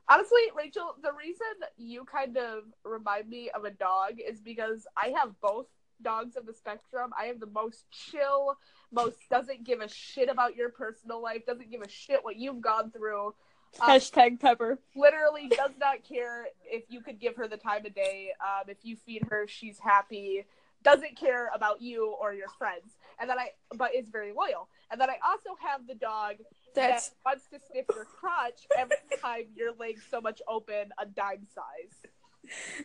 Honestly, 0.07 0.41
Rachel, 0.55 0.95
the 1.03 1.11
reason 1.13 1.45
you 1.77 2.03
kind 2.05 2.37
of 2.37 2.63
remind 2.83 3.29
me 3.29 3.51
of 3.51 3.65
a 3.65 3.71
dog 3.71 4.13
is 4.19 4.39
because 4.39 4.87
I 4.97 5.13
have 5.15 5.39
both 5.39 5.67
dogs 6.01 6.35
of 6.35 6.45
the 6.45 6.53
spectrum. 6.53 7.11
I 7.19 7.25
have 7.25 7.39
the 7.39 7.45
most 7.45 7.85
chill, 7.91 8.57
most 8.91 9.17
doesn't 9.29 9.65
give 9.65 9.81
a 9.81 9.87
shit 9.87 10.29
about 10.29 10.55
your 10.55 10.69
personal 10.69 11.21
life, 11.21 11.45
doesn't 11.45 11.69
give 11.69 11.81
a 11.81 11.89
shit 11.89 12.23
what 12.23 12.37
you've 12.37 12.61
gone 12.61 12.91
through. 12.91 13.35
Um, 13.79 13.89
Hashtag 13.89 14.39
Pepper. 14.39 14.79
literally 14.95 15.47
does 15.47 15.71
not 15.79 16.03
care 16.03 16.47
if 16.65 16.85
you 16.89 17.01
could 17.01 17.19
give 17.19 17.35
her 17.35 17.47
the 17.47 17.57
time 17.57 17.85
of 17.85 17.93
day. 17.93 18.31
Um, 18.41 18.67
if 18.67 18.77
you 18.81 18.95
feed 19.05 19.27
her, 19.29 19.45
she's 19.47 19.77
happy. 19.77 20.45
Doesn't 20.83 21.17
care 21.17 21.51
about 21.53 21.81
you 21.81 22.15
or 22.19 22.33
your 22.33 22.47
friends. 22.57 22.97
And 23.19 23.29
then 23.29 23.37
I, 23.37 23.49
but 23.75 23.93
is 23.93 24.07
very 24.09 24.31
loyal. 24.31 24.69
And 24.89 24.99
then 24.99 25.09
I 25.09 25.17
also 25.23 25.49
have 25.61 25.85
the 25.85 25.93
dog 25.93 26.37
that's 26.79 27.09
that 27.09 27.15
wants 27.25 27.45
to 27.51 27.59
sniff 27.71 27.85
your 27.93 28.05
crotch 28.05 28.67
every 28.77 28.97
time 29.21 29.45
you're 29.55 29.73
laying 29.79 29.97
so 30.09 30.21
much 30.21 30.41
open 30.47 30.91
a 30.97 31.05
dime 31.05 31.45
size. 31.53 32.11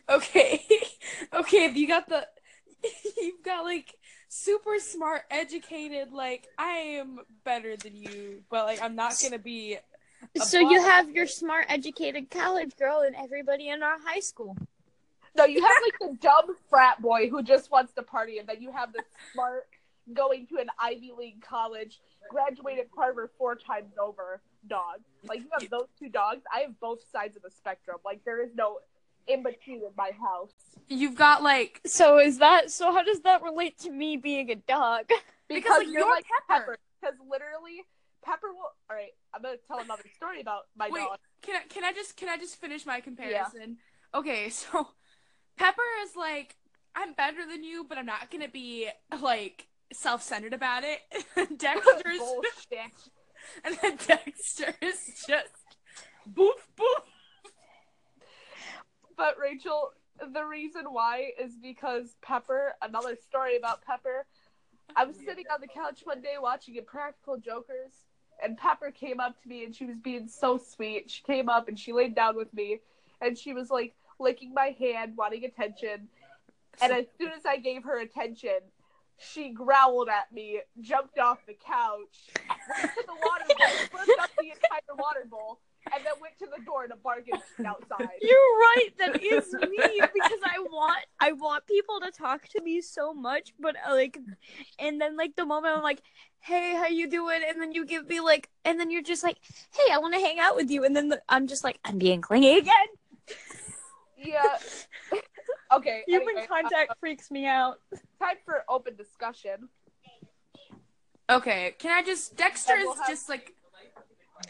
okay. 0.09 0.65
okay, 1.33 1.71
you 1.71 1.87
got 1.87 2.07
the. 2.09 2.27
You've 3.17 3.43
got 3.43 3.63
like 3.63 3.95
super 4.29 4.77
smart, 4.79 5.23
educated. 5.31 6.11
Like 6.11 6.47
I 6.57 6.99
am 6.99 7.19
better 7.43 7.75
than 7.77 7.95
you, 7.95 8.43
but 8.49 8.65
like 8.65 8.81
I'm 8.81 8.95
not 8.95 9.15
gonna 9.21 9.39
be. 9.39 9.77
So 10.43 10.59
you 10.59 10.81
have 10.81 11.09
your 11.09 11.27
smart, 11.27 11.65
educated 11.69 12.29
college 12.29 12.75
girl 12.77 13.01
and 13.01 13.15
everybody 13.15 13.69
in 13.69 13.83
our 13.83 13.97
high 14.03 14.19
school. 14.19 14.55
No, 15.35 15.45
you 15.45 15.61
have 15.61 15.77
like 15.83 16.11
the 16.11 16.17
dumb 16.19 16.55
frat 16.69 17.01
boy 17.01 17.29
who 17.29 17.43
just 17.43 17.71
wants 17.71 17.93
to 17.93 18.03
party, 18.03 18.37
and 18.37 18.47
then 18.47 18.61
you 18.61 18.71
have 18.71 18.93
the 18.93 19.03
smart 19.33 19.67
going 20.13 20.47
to 20.47 20.57
an 20.57 20.67
Ivy 20.79 21.11
League 21.17 21.41
college, 21.41 21.99
graduated 22.29 22.87
Harvard 22.95 23.29
four 23.37 23.55
times 23.55 23.93
over, 24.01 24.41
dog. 24.67 24.99
Like 25.27 25.39
you 25.39 25.47
have 25.59 25.69
those 25.69 25.87
two 25.99 26.09
dogs. 26.09 26.41
I 26.53 26.61
have 26.61 26.79
both 26.79 26.99
sides 27.11 27.35
of 27.35 27.43
the 27.43 27.51
spectrum. 27.51 27.97
Like 28.05 28.23
there 28.25 28.41
is 28.43 28.49
no 28.55 28.79
in 29.27 29.43
between 29.43 29.77
in 29.77 29.91
my 29.97 30.11
house. 30.19 30.51
You've 30.87 31.15
got 31.15 31.43
like 31.43 31.81
So 31.85 32.19
is 32.19 32.37
that 32.39 32.71
so? 32.71 32.91
How 32.93 33.03
does 33.03 33.21
that 33.21 33.41
relate 33.41 33.79
to 33.79 33.89
me 33.89 34.17
being 34.17 34.51
a 34.51 34.55
dog? 34.55 35.09
Because, 35.47 35.77
like, 35.77 35.85
you're, 35.85 35.99
you're 35.99 36.09
like 36.09 36.25
Pepper. 36.47 36.59
Pepper. 36.61 36.77
Because 36.99 37.15
literally, 37.29 37.85
Pepper 38.23 38.47
will. 38.51 38.71
All 38.89 38.95
right, 38.95 39.13
I'm 39.31 39.43
gonna 39.43 39.57
tell 39.67 39.77
another 39.77 40.03
story 40.15 40.41
about 40.41 40.63
my 40.75 40.89
Wait. 40.91 41.01
dog. 41.01 41.19
can 41.43 41.57
I, 41.57 41.67
can 41.71 41.83
I 41.83 41.93
just 41.93 42.17
can 42.17 42.29
I 42.29 42.37
just 42.37 42.59
finish 42.59 42.83
my 42.83 42.99
comparison? 42.99 43.77
Okay, 44.15 44.49
so 44.49 44.87
Pepper 45.55 45.83
is 46.03 46.15
like 46.15 46.55
I'm 46.95 47.13
better 47.13 47.45
than 47.47 47.63
you, 47.63 47.85
but 47.87 47.99
I'm 47.99 48.07
not 48.07 48.31
gonna 48.31 48.49
be 48.49 48.89
like 49.21 49.67
self-centered 49.95 50.53
about 50.53 50.83
it. 50.83 50.99
Dexter's 51.57 52.19
Bullshit. 52.19 52.91
and 53.63 53.77
then 53.81 53.97
Dexter 54.07 54.73
is 54.81 55.23
just 55.27 55.53
boof 56.25 56.67
boof. 56.75 56.87
But 59.17 59.35
Rachel, 59.39 59.91
the 60.33 60.43
reason 60.43 60.85
why 60.91 61.31
is 61.41 61.53
because 61.61 62.15
Pepper. 62.21 62.73
Another 62.81 63.15
story 63.27 63.57
about 63.57 63.81
Pepper. 63.83 64.25
I 64.95 65.05
was 65.05 65.15
sitting 65.17 65.45
on 65.51 65.61
the 65.61 65.67
couch 65.67 66.01
one 66.03 66.21
day 66.21 66.35
watching 66.39 66.75
Impractical 66.75 67.37
Jokers, 67.37 67.91
and 68.43 68.57
Pepper 68.57 68.91
came 68.91 69.19
up 69.19 69.41
to 69.41 69.49
me 69.49 69.65
and 69.65 69.75
she 69.75 69.85
was 69.85 69.97
being 69.97 70.27
so 70.27 70.57
sweet. 70.57 71.09
She 71.09 71.23
came 71.23 71.49
up 71.49 71.67
and 71.67 71.77
she 71.79 71.91
laid 71.91 72.15
down 72.15 72.35
with 72.35 72.53
me, 72.53 72.79
and 73.21 73.37
she 73.37 73.53
was 73.53 73.69
like 73.69 73.93
licking 74.19 74.53
my 74.53 74.75
hand, 74.77 75.15
wanting 75.17 75.45
attention. 75.45 76.07
And 76.81 76.91
as 76.91 77.05
soon 77.17 77.31
as 77.31 77.45
I 77.45 77.57
gave 77.57 77.83
her 77.83 77.99
attention, 77.99 78.59
she 79.17 79.49
growled 79.49 80.09
at 80.09 80.31
me, 80.31 80.61
jumped 80.81 81.19
off 81.19 81.39
the 81.45 81.53
couch, 81.53 82.29
went 82.47 82.93
to 82.93 83.03
the 83.05 83.13
water 83.13 83.45
bowl, 83.47 83.67
flipped 84.03 84.19
up 84.21 84.29
the 84.37 84.49
entire 84.49 84.97
water 84.97 85.27
bowl, 85.29 85.59
and 85.93 86.03
then 86.05 86.13
went 86.21 86.37
to 86.39 86.45
the 86.45 86.63
door 86.63 86.87
to 86.87 86.95
shit 87.57 87.65
outside. 87.65 88.09
You're 88.21 88.37
right. 88.37 88.89
That 88.99 89.23
is 89.23 89.53
me 89.53 90.01
because 90.01 90.39
I 90.43 90.59
want 90.59 91.05
I 91.19 91.31
want 91.31 91.65
people 91.67 91.99
to 92.01 92.11
talk 92.11 92.47
to 92.49 92.61
me 92.61 92.81
so 92.81 93.13
much, 93.13 93.53
but 93.59 93.75
uh, 93.87 93.93
like, 93.93 94.17
and 94.79 94.99
then 94.99 95.17
like 95.17 95.35
the 95.35 95.45
moment 95.45 95.77
I'm 95.77 95.83
like, 95.83 96.01
"Hey, 96.39 96.73
how 96.75 96.87
you 96.87 97.09
doing?" 97.09 97.41
and 97.47 97.61
then 97.61 97.71
you 97.71 97.85
give 97.85 98.07
me 98.07 98.19
like, 98.19 98.49
and 98.63 98.79
then 98.79 98.91
you're 98.91 99.03
just 99.03 99.23
like, 99.23 99.37
"Hey, 99.71 99.93
I 99.93 99.97
want 99.99 100.13
to 100.13 100.19
hang 100.19 100.39
out 100.39 100.55
with 100.55 100.69
you," 100.69 100.83
and 100.83 100.95
then 100.95 101.09
the, 101.09 101.21
I'm 101.29 101.47
just 101.47 101.63
like, 101.63 101.79
"I'm 101.85 101.97
being 101.97 102.21
clingy 102.21 102.57
again." 102.57 102.87
Yeah. 104.17 104.57
okay. 105.71 106.03
Human 106.07 106.29
anyway, 106.29 106.47
contact 106.47 106.99
freaks 106.99 107.31
me 107.31 107.45
out. 107.45 107.79
uh, 107.93 107.97
time 108.19 108.37
for 108.45 108.63
open 108.69 108.95
discussion. 108.95 109.69
Okay, 111.29 111.75
can 111.79 111.91
I 111.91 112.03
just 112.05 112.35
Dexter 112.35 112.75
is 112.75 112.85
we'll 112.85 112.95
have- 112.95 113.07
just 113.07 113.29
like 113.29 113.53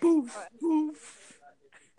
boof 0.02 0.38
boof. 0.60 1.40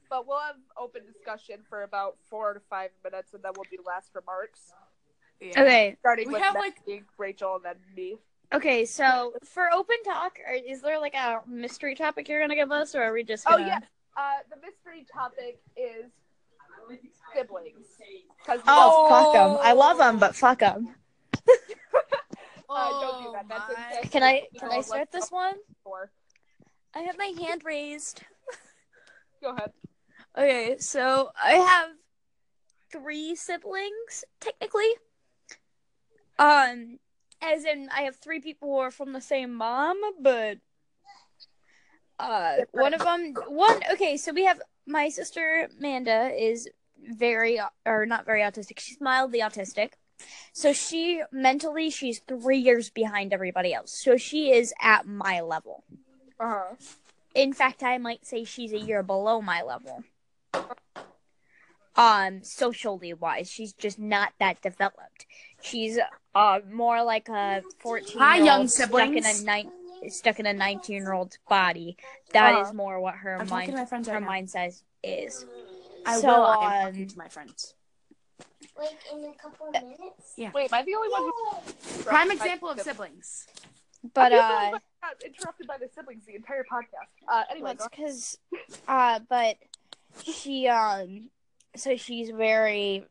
But 0.09 0.27
we'll 0.27 0.39
have 0.39 0.57
open 0.77 1.03
discussion 1.05 1.61
for 1.69 1.83
about 1.83 2.17
four 2.31 2.55
to 2.55 2.61
five 2.61 2.91
minutes, 3.03 3.35
and 3.35 3.43
then 3.43 3.53
we'll 3.57 3.67
do 3.71 3.79
last 3.85 4.15
remarks. 4.15 4.73
Yeah. 5.41 5.61
Okay, 5.61 5.97
Starting 5.99 6.29
We 6.29 6.35
with 6.35 6.43
have, 6.43 6.55
like... 6.55 6.77
Rachel, 7.19 7.57
and 7.57 7.65
then 7.65 7.75
me. 7.95 8.17
okay. 8.55 8.85
So 8.85 9.35
for 9.45 9.69
open 9.73 9.97
talk, 10.05 10.39
are, 10.47 10.55
is 10.55 10.81
there 10.81 11.01
like 11.01 11.15
a 11.15 11.41
mystery 11.47 11.95
topic 11.95 12.29
you're 12.29 12.41
gonna 12.41 12.55
give 12.55 12.71
us, 12.71 12.95
or 12.95 13.03
are 13.03 13.13
we 13.13 13.25
just? 13.25 13.45
Oh 13.49 13.59
Gonna... 13.59 13.67
yeah. 13.67 13.81
Uh, 14.17 14.39
the 14.49 14.57
mystery 14.57 15.05
topic 15.13 15.61
is 15.77 16.11
siblings. 17.35 17.87
'Cause 18.45 18.61
Oh, 18.67 19.09
fuck 19.09 19.33
them. 19.33 19.59
I 19.61 19.73
love 19.73 19.99
them, 19.99 20.19
but 20.19 20.35
fuck 20.37 20.61
them. 20.61 20.95
Uh, 22.69 22.91
don't 23.01 23.33
that. 23.33 23.49
That's 23.49 23.63
Oh 23.71 23.75
my- 23.75 23.89
insane. 23.97 24.11
Can 24.11 24.23
I 24.25 24.43
can 24.59 24.73
I 24.73 24.81
start 24.81 25.13
this 25.13 25.31
one? 25.31 25.55
before. 25.69 26.11
I 26.95 27.01
have 27.01 27.17
my 27.17 27.33
hand 27.39 27.65
raised. 27.65 28.23
Go 29.41 29.51
ahead. 29.55 29.73
Okay, 30.37 30.77
so 30.79 31.31
I 31.43 31.53
have 31.53 31.91
three 32.91 33.35
siblings 33.37 34.25
technically. 34.41 34.91
Um, 36.39 36.99
as 37.41 37.65
in 37.65 37.89
I 37.95 38.03
have 38.03 38.17
three 38.17 38.41
people 38.41 38.69
who 38.69 38.79
are 38.79 38.91
from 38.91 39.13
the 39.13 39.21
same 39.21 39.55
mom, 39.55 39.99
but 40.21 40.59
uh, 42.19 42.57
one 42.73 42.95
of 42.95 43.01
them, 43.03 43.33
one. 43.49 43.81
Okay, 43.93 44.17
so 44.17 44.33
we 44.33 44.45
have 44.45 44.61
my 44.87 45.09
sister 45.09 45.69
Amanda 45.79 46.31
is 46.37 46.69
very 47.03 47.61
or 47.85 48.07
not 48.07 48.25
very 48.25 48.41
autistic. 48.41 48.79
She's 48.79 49.01
mildly 49.01 49.41
autistic. 49.41 49.93
So 50.53 50.73
she 50.73 51.23
mentally 51.31 51.91
she's 51.91 52.21
three 52.21 52.59
years 52.59 52.89
behind 52.91 53.33
everybody 53.33 53.75
else. 53.75 53.93
So 53.93 54.17
she 54.17 54.53
is 54.53 54.73
at 54.81 55.07
my 55.07 55.41
level. 55.41 55.85
Uh 56.41 56.49
huh. 56.49 56.75
In 57.35 57.53
fact, 57.53 57.83
I 57.83 57.99
might 57.99 58.25
say 58.25 58.45
she's 58.45 58.73
a 58.73 58.79
year 58.79 59.03
below 59.03 59.43
my 59.43 59.63
level. 59.63 60.05
Um, 61.95 62.43
socially 62.43 63.13
wise, 63.15 63.51
she's 63.51 63.73
just 63.73 63.99
not 63.99 64.33
that 64.39 64.63
developed. 64.63 65.27
She's 65.61 65.99
uh 66.35 66.61
more 66.71 67.03
like 67.03 67.29
a 67.29 67.63
fourteen. 67.79 68.19
Hi, 68.19 68.39
young 68.39 68.69
stuck 68.69 68.93
in 68.93 69.19
a 69.19 69.23
siblings. 69.23 69.71
Nine, 70.03 70.11
stuck 70.11 70.41
in 70.41 70.47
a 70.47 70.53
nineteen 70.53 70.97
year 70.97 71.13
old's 71.13 71.39
body. 71.49 71.97
That 72.33 72.67
is 72.67 72.73
more 72.73 73.01
what 73.01 73.15
her 73.15 73.41
I'm 73.41 73.49
mind 73.49 73.73
to 73.73 73.77
my 73.77 73.85
her 73.85 73.97
right 73.97 74.21
now. 74.21 74.21
mind 74.21 74.51
size 74.51 74.83
is. 75.03 75.47
I 76.05 76.21
so, 76.21 76.29
will. 76.29 76.45
I 76.45 76.77
am 76.77 76.87
um, 76.87 76.93
talking 76.93 77.09
to 77.09 77.19
my 77.19 77.29
friends. 77.29 77.75
Like 78.79 78.99
in 79.13 79.25
a 79.25 79.35
couple 79.35 79.69
of 79.69 79.73
minutes? 79.73 80.35
Yeah. 80.37 80.51
Wait, 80.55 80.73
am 80.73 80.79
I 80.79 80.83
the 80.83 80.95
only 80.95 81.09
one 81.09 81.23
who? 81.23 82.03
Prime 82.03 82.31
example 82.31 82.69
of 82.69 82.81
siblings. 82.81 83.47
But 84.15 84.33
I'm 84.33 84.39
the 84.39 84.67
only 84.67 84.75
uh, 84.75 84.79
got 85.03 85.25
interrupted 85.25 85.67
by 85.67 85.79
the 85.79 85.89
siblings 85.95 86.27
the 86.27 86.35
entire 86.35 86.65
podcast. 86.71 87.09
Uh, 87.29 87.43
anyway, 87.51 87.75
That's 87.77 87.89
because, 87.89 88.39
uh, 88.87 89.21
but 89.29 89.57
she, 90.23 90.69
um, 90.69 91.31
so 91.75 91.97
she's 91.97 92.31
very 92.31 93.05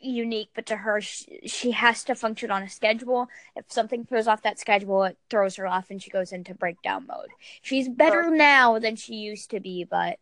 unique, 0.00 0.50
but 0.54 0.66
to 0.66 0.76
her, 0.76 1.00
she, 1.00 1.40
she 1.46 1.70
has 1.72 2.04
to 2.04 2.14
function 2.14 2.50
on 2.50 2.62
a 2.62 2.68
schedule. 2.68 3.28
If 3.56 3.70
something 3.70 4.04
throws 4.04 4.26
off 4.26 4.42
that 4.42 4.58
schedule, 4.58 5.04
it 5.04 5.18
throws 5.28 5.56
her 5.56 5.66
off 5.66 5.90
and 5.90 6.02
she 6.02 6.10
goes 6.10 6.32
into 6.32 6.54
breakdown 6.54 7.06
mode. 7.06 7.28
She's 7.62 7.88
better 7.88 8.30
now 8.30 8.78
than 8.78 8.96
she 8.96 9.14
used 9.14 9.50
to 9.50 9.60
be, 9.60 9.84
but 9.84 10.18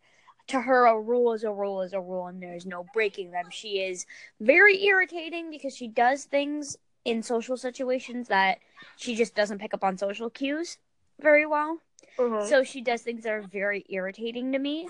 to 0.48 0.60
her, 0.62 0.86
a 0.86 0.98
rule 0.98 1.32
is 1.34 1.44
a 1.44 1.52
rule 1.52 1.82
is 1.82 1.92
a 1.92 2.00
rule, 2.00 2.26
and 2.26 2.42
there's 2.42 2.66
no 2.66 2.86
breaking 2.94 3.30
them. 3.30 3.46
She 3.50 3.80
is 3.80 4.06
very 4.40 4.84
irritating 4.84 5.50
because 5.50 5.76
she 5.76 5.88
does 5.88 6.24
things 6.24 6.76
in 7.04 7.22
social 7.22 7.56
situations 7.56 8.28
that 8.28 8.58
she 8.96 9.14
just 9.14 9.34
doesn't 9.34 9.58
pick 9.58 9.74
up 9.74 9.84
on 9.84 9.98
social 9.98 10.30
cues 10.30 10.78
very 11.20 11.46
well. 11.46 11.80
Mhm. 12.16 12.48
So 12.48 12.64
she 12.64 12.80
does 12.80 13.02
things 13.02 13.24
that 13.24 13.32
are 13.32 13.42
very 13.42 13.84
irritating 13.88 14.52
to 14.52 14.58
me, 14.58 14.88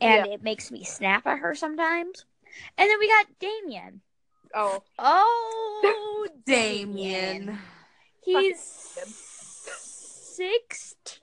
and 0.00 0.26
it 0.26 0.42
makes 0.42 0.70
me 0.70 0.84
snap 0.84 1.26
at 1.26 1.38
her 1.38 1.54
sometimes. 1.54 2.24
And 2.76 2.90
then 2.90 2.98
we 2.98 3.08
got 3.08 3.38
Damien. 3.38 4.00
Oh, 4.56 4.82
Oh, 4.98 6.26
Damien. 6.46 7.58
He's 8.24 8.58
sixteen, 10.36 11.20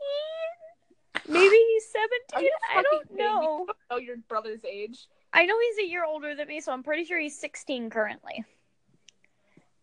maybe 1.28 1.56
he's 1.74 1.86
seventeen. 1.91 2.50
I 2.74 2.82
don't 2.82 3.12
know. 3.17 3.67
know 3.91 3.98
your 3.98 4.17
brother's 4.30 4.63
age. 4.63 5.08
I 5.34 5.46
know 5.46 5.56
he's 5.60 5.86
a 5.86 5.89
year 5.89 6.06
older 6.06 6.34
than 6.36 6.48
me, 6.48 6.62
so 6.62 6.72
I'm 6.72 6.84
pretty 6.84 7.04
sure 7.04 7.19
he's 7.19 7.38
sixteen 7.38 7.89
currently. 7.89 8.46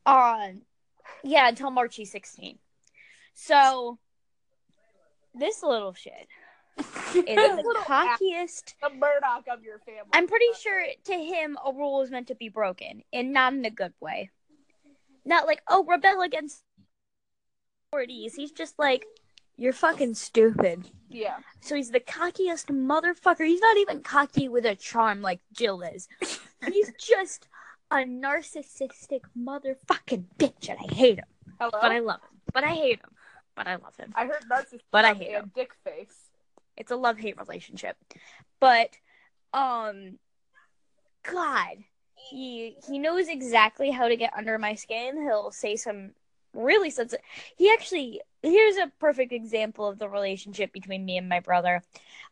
On, 0.06 0.62
yeah, 1.22 1.48
until 1.48 1.70
March 1.70 1.96
he's 1.96 2.10
sixteen. 2.10 2.58
So 3.34 3.98
this 5.34 5.62
little 5.62 5.92
shit 5.92 6.26
is 6.78 7.56
the 7.56 7.76
cockiest. 7.84 8.74
The 8.82 8.90
Murdoch 8.90 9.44
of 9.50 9.62
your 9.62 9.78
family. 9.80 10.10
I'm 10.12 10.26
pretty 10.26 10.46
sure 10.60 10.84
to 11.04 11.12
him 11.12 11.58
a 11.64 11.72
rule 11.72 12.02
is 12.02 12.10
meant 12.10 12.28
to 12.28 12.34
be 12.34 12.48
broken, 12.48 13.02
and 13.12 13.32
not 13.32 13.52
in 13.52 13.64
a 13.64 13.70
good 13.70 13.92
way. 14.00 14.30
Not 15.24 15.46
like, 15.46 15.62
oh, 15.68 15.84
rebel 15.84 16.22
against 16.22 16.62
authorities. 17.88 18.34
He's 18.34 18.52
just 18.52 18.78
like, 18.78 19.04
you're 19.56 19.74
fucking 19.74 20.14
stupid. 20.14 20.88
Yeah. 21.10 21.36
So 21.60 21.74
he's 21.74 21.90
the 21.90 22.00
cockiest 22.00 22.66
motherfucker. 22.66 23.46
He's 23.46 23.60
not 23.60 23.76
even 23.76 24.00
cocky 24.00 24.48
with 24.48 24.64
a 24.64 24.74
charm 24.74 25.20
like 25.20 25.40
Jill 25.52 25.82
is. 25.82 26.08
He's 26.64 26.92
just 26.98 27.46
a 27.90 27.96
narcissistic 27.96 29.20
motherfucking 29.38 30.24
bitch, 30.38 30.70
and 30.70 30.78
I 30.78 30.94
hate 30.94 31.18
him. 31.18 31.26
Hello. 31.58 31.70
But 31.72 31.92
I 31.92 31.98
love 31.98 32.20
him. 32.20 32.40
But 32.54 32.64
I 32.64 32.70
hate 32.70 33.00
him. 33.00 33.10
But 33.54 33.66
I 33.66 33.76
love 33.76 33.96
him. 33.98 34.12
I 34.14 34.24
heard 34.24 34.44
narcissist. 34.50 34.80
But 34.90 35.04
I 35.04 35.12
hate 35.12 35.34
and 35.34 35.52
dick 35.52 35.72
face. 35.84 36.29
It's 36.80 36.90
a 36.90 36.96
love 36.96 37.18
hate 37.18 37.38
relationship. 37.38 37.96
But 38.58 38.96
um 39.52 40.18
God, 41.22 41.76
he 42.30 42.76
he 42.86 42.98
knows 42.98 43.28
exactly 43.28 43.90
how 43.90 44.08
to 44.08 44.16
get 44.16 44.32
under 44.36 44.58
my 44.58 44.74
skin. 44.74 45.22
He'll 45.22 45.50
say 45.50 45.76
some 45.76 46.12
really 46.54 46.90
sensitive. 46.90 47.24
He 47.56 47.70
actually 47.72 48.20
here's 48.42 48.76
a 48.76 48.90
perfect 48.98 49.32
example 49.32 49.86
of 49.86 49.98
the 49.98 50.08
relationship 50.08 50.72
between 50.72 51.04
me 51.04 51.18
and 51.18 51.28
my 51.28 51.40
brother. 51.40 51.82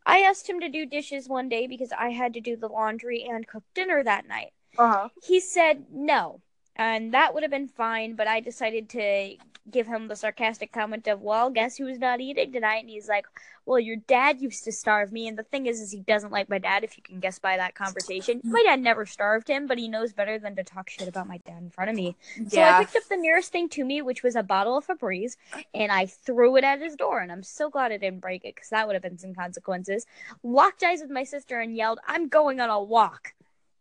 I 0.06 0.20
asked 0.20 0.48
him 0.48 0.60
to 0.60 0.68
do 0.68 0.86
dishes 0.86 1.28
one 1.28 1.48
day 1.48 1.66
because 1.66 1.92
I 1.92 2.10
had 2.10 2.32
to 2.34 2.40
do 2.40 2.56
the 2.56 2.68
laundry 2.68 3.22
and 3.28 3.46
cook 3.46 3.64
dinner 3.74 4.02
that 4.02 4.26
night. 4.26 4.52
Uh 4.78 4.92
huh. 4.92 5.08
He 5.22 5.40
said 5.40 5.86
no. 5.92 6.40
And 6.76 7.12
that 7.12 7.34
would 7.34 7.42
have 7.42 7.50
been 7.50 7.66
fine, 7.66 8.14
but 8.14 8.28
I 8.28 8.38
decided 8.38 8.88
to 8.90 9.34
give 9.70 9.86
him 9.86 10.08
the 10.08 10.16
sarcastic 10.16 10.72
comment 10.72 11.06
of, 11.06 11.22
"Well, 11.22 11.50
guess 11.50 11.76
who's 11.76 11.98
not 11.98 12.20
eating 12.20 12.52
tonight?" 12.52 12.78
And 12.78 12.90
he's 12.90 13.08
like, 13.08 13.26
"Well, 13.66 13.78
your 13.78 13.96
dad 13.96 14.40
used 14.40 14.64
to 14.64 14.72
starve 14.72 15.12
me." 15.12 15.28
And 15.28 15.38
the 15.38 15.42
thing 15.42 15.66
is, 15.66 15.80
is 15.80 15.92
he 15.92 16.00
doesn't 16.00 16.32
like 16.32 16.48
my 16.48 16.58
dad. 16.58 16.84
If 16.84 16.96
you 16.96 17.02
can 17.02 17.20
guess 17.20 17.38
by 17.38 17.56
that 17.56 17.74
conversation, 17.74 18.40
my 18.44 18.62
dad 18.62 18.80
never 18.80 19.06
starved 19.06 19.48
him, 19.48 19.66
but 19.66 19.78
he 19.78 19.88
knows 19.88 20.12
better 20.12 20.38
than 20.38 20.56
to 20.56 20.64
talk 20.64 20.90
shit 20.90 21.08
about 21.08 21.28
my 21.28 21.38
dad 21.38 21.58
in 21.58 21.70
front 21.70 21.90
of 21.90 21.96
me. 21.96 22.16
So 22.48 22.60
I 22.62 22.84
picked 22.84 22.96
up 22.96 23.08
the 23.08 23.16
nearest 23.16 23.52
thing 23.52 23.68
to 23.70 23.84
me, 23.84 24.02
which 24.02 24.22
was 24.22 24.36
a 24.36 24.42
bottle 24.42 24.76
of 24.76 24.86
Febreze, 24.86 25.36
and 25.74 25.92
I 25.92 26.06
threw 26.06 26.56
it 26.56 26.64
at 26.64 26.80
his 26.80 26.96
door. 26.96 27.20
And 27.20 27.30
I'm 27.30 27.42
so 27.42 27.70
glad 27.70 27.92
I 27.92 27.96
didn't 27.96 28.20
break 28.20 28.44
it 28.44 28.54
because 28.54 28.70
that 28.70 28.86
would 28.86 28.94
have 28.94 29.02
been 29.02 29.18
some 29.18 29.34
consequences. 29.34 30.06
Locked 30.42 30.82
eyes 30.82 31.00
with 31.00 31.10
my 31.10 31.24
sister 31.24 31.60
and 31.60 31.76
yelled, 31.76 32.00
"I'm 32.06 32.28
going 32.28 32.60
on 32.60 32.70
a 32.70 32.82
walk!" 32.82 33.34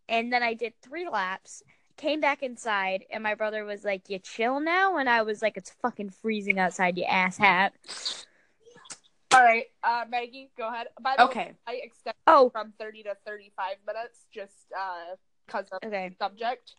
And 0.10 0.32
then 0.32 0.43
I 0.43 0.54
did 0.54 0.73
three 0.82 1.08
laps 1.10 1.63
came 1.97 2.19
back 2.21 2.43
inside 2.43 3.03
and 3.12 3.21
my 3.23 3.33
brother 3.36 3.65
was 3.65 3.83
like 3.83 4.10
you 4.10 4.19
chill 4.19 4.60
now 4.60 4.97
and 4.97 5.10
i 5.10 5.21
was 5.23 5.41
like 5.41 5.57
it's 5.57 5.71
fucking 5.81 6.10
freezing 6.10 6.60
outside 6.60 6.97
you 6.97 7.03
ass 7.05 7.38
hat 7.38 7.73
All 9.33 9.43
right, 9.43 9.65
uh, 9.83 10.05
Maggie, 10.10 10.49
go 10.57 10.69
ahead. 10.69 10.88
By 11.01 11.15
the 11.17 11.25
way, 11.25 11.29
Okay. 11.31 11.53
I 11.67 11.73
extended 11.83 12.15
oh 12.27 12.49
from 12.49 12.71
30 12.79 13.03
to 13.03 13.17
35 13.25 13.75
minutes 13.86 14.25
just 14.33 14.53
because 15.45 15.65
of 15.71 15.79
okay 15.86 16.10
the 16.10 16.15
subject. 16.25 16.75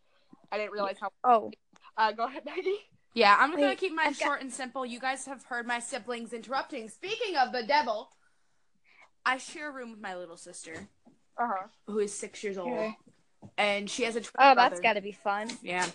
I 0.50 0.56
didn't 0.56 0.72
realize 0.72 0.96
how. 0.98 1.10
oh 1.24 1.50
Uh, 1.98 2.10
go 2.12 2.24
ahead, 2.24 2.44
Maggie. 2.46 2.78
Yeah, 3.14 3.36
I'm 3.38 3.50
gonna 3.54 3.76
keep 3.76 3.92
mine 3.94 4.06
got- 4.12 4.16
short 4.16 4.40
and 4.40 4.50
simple. 4.52 4.86
You 4.86 4.98
guys 4.98 5.26
have 5.26 5.44
heard 5.44 5.66
my 5.66 5.78
siblings 5.78 6.32
interrupting. 6.32 6.88
Speaking 6.88 7.36
of 7.36 7.52
the 7.52 7.64
devil, 7.64 8.10
I 9.26 9.36
share 9.36 9.68
a 9.68 9.72
room 9.72 9.90
with 9.90 10.00
my 10.00 10.16
little 10.16 10.38
sister, 10.38 10.88
Uh 11.36 11.48
huh. 11.48 11.66
who 11.86 11.98
is 11.98 12.14
six 12.14 12.42
years 12.42 12.56
old, 12.56 12.72
Okay. 12.72 12.96
And 13.56 13.88
she 13.88 14.04
has 14.04 14.16
a 14.16 14.20
twin 14.20 14.32
oh 14.38 14.54
brother. 14.54 14.70
that's 14.70 14.80
gotta 14.80 15.00
be 15.00 15.12
fun 15.12 15.48
Yeah, 15.62 15.86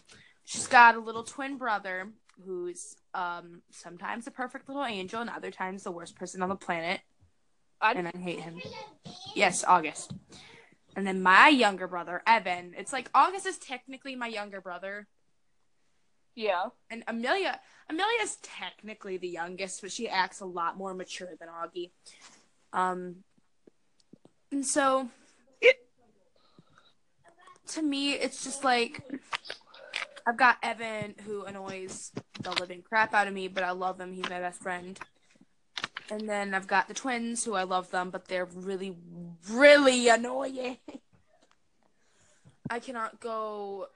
she's 0.43 0.67
got 0.67 0.95
a 0.95 0.99
little 0.99 1.23
twin 1.23 1.57
brother 1.57 2.09
who's 2.45 2.95
um 3.13 3.61
sometimes 3.71 4.25
a 4.27 4.31
perfect 4.31 4.67
little 4.67 4.85
angel 4.85 5.21
and 5.21 5.29
other 5.29 5.51
times 5.51 5.83
the 5.83 5.91
worst 5.91 6.15
person 6.15 6.41
on 6.41 6.49
the 6.49 6.55
planet, 6.55 7.01
I- 7.81 7.93
and 7.93 8.07
I 8.07 8.17
hate 8.17 8.39
him. 8.39 8.59
Yes, 9.35 9.63
August. 9.63 10.13
And 10.95 11.05
then 11.07 11.23
my 11.23 11.47
younger 11.49 11.87
brother, 11.87 12.21
Evan. 12.27 12.73
It's 12.77 12.93
like 12.93 13.09
August 13.15 13.45
is 13.47 13.57
technically 13.57 14.15
my 14.15 14.27
younger 14.27 14.61
brother. 14.61 15.07
Yeah. 16.35 16.65
And 16.89 17.03
Amelia, 17.07 17.59
Amelia's 17.89 18.37
technically 18.41 19.17
the 19.17 19.27
youngest, 19.27 19.81
but 19.81 19.91
she 19.91 20.07
acts 20.07 20.39
a 20.39 20.45
lot 20.45 20.77
more 20.77 20.93
mature 20.93 21.29
than 21.39 21.49
Augie. 21.49 21.91
Um, 22.73 23.17
and 24.51 24.65
so, 24.65 25.09
to 27.69 27.81
me, 27.81 28.13
it's 28.13 28.43
just 28.43 28.63
like 28.63 29.01
I've 30.25 30.37
got 30.37 30.57
Evan 30.63 31.15
who 31.25 31.43
annoys 31.43 32.11
the 32.41 32.51
living 32.51 32.81
crap 32.81 33.13
out 33.13 33.27
of 33.27 33.33
me, 33.33 33.47
but 33.47 33.63
I 33.63 33.71
love 33.71 33.99
him. 33.99 34.13
He's 34.13 34.29
my 34.29 34.39
best 34.39 34.61
friend. 34.61 34.99
And 36.09 36.29
then 36.29 36.53
I've 36.53 36.67
got 36.67 36.87
the 36.87 36.93
twins 36.93 37.43
who 37.43 37.55
I 37.55 37.63
love 37.63 37.89
them, 37.91 38.09
but 38.09 38.27
they're 38.27 38.45
really, 38.45 38.95
really 39.49 40.09
annoying. 40.09 40.77
I 42.69 42.79
cannot 42.79 43.19
go 43.19 43.87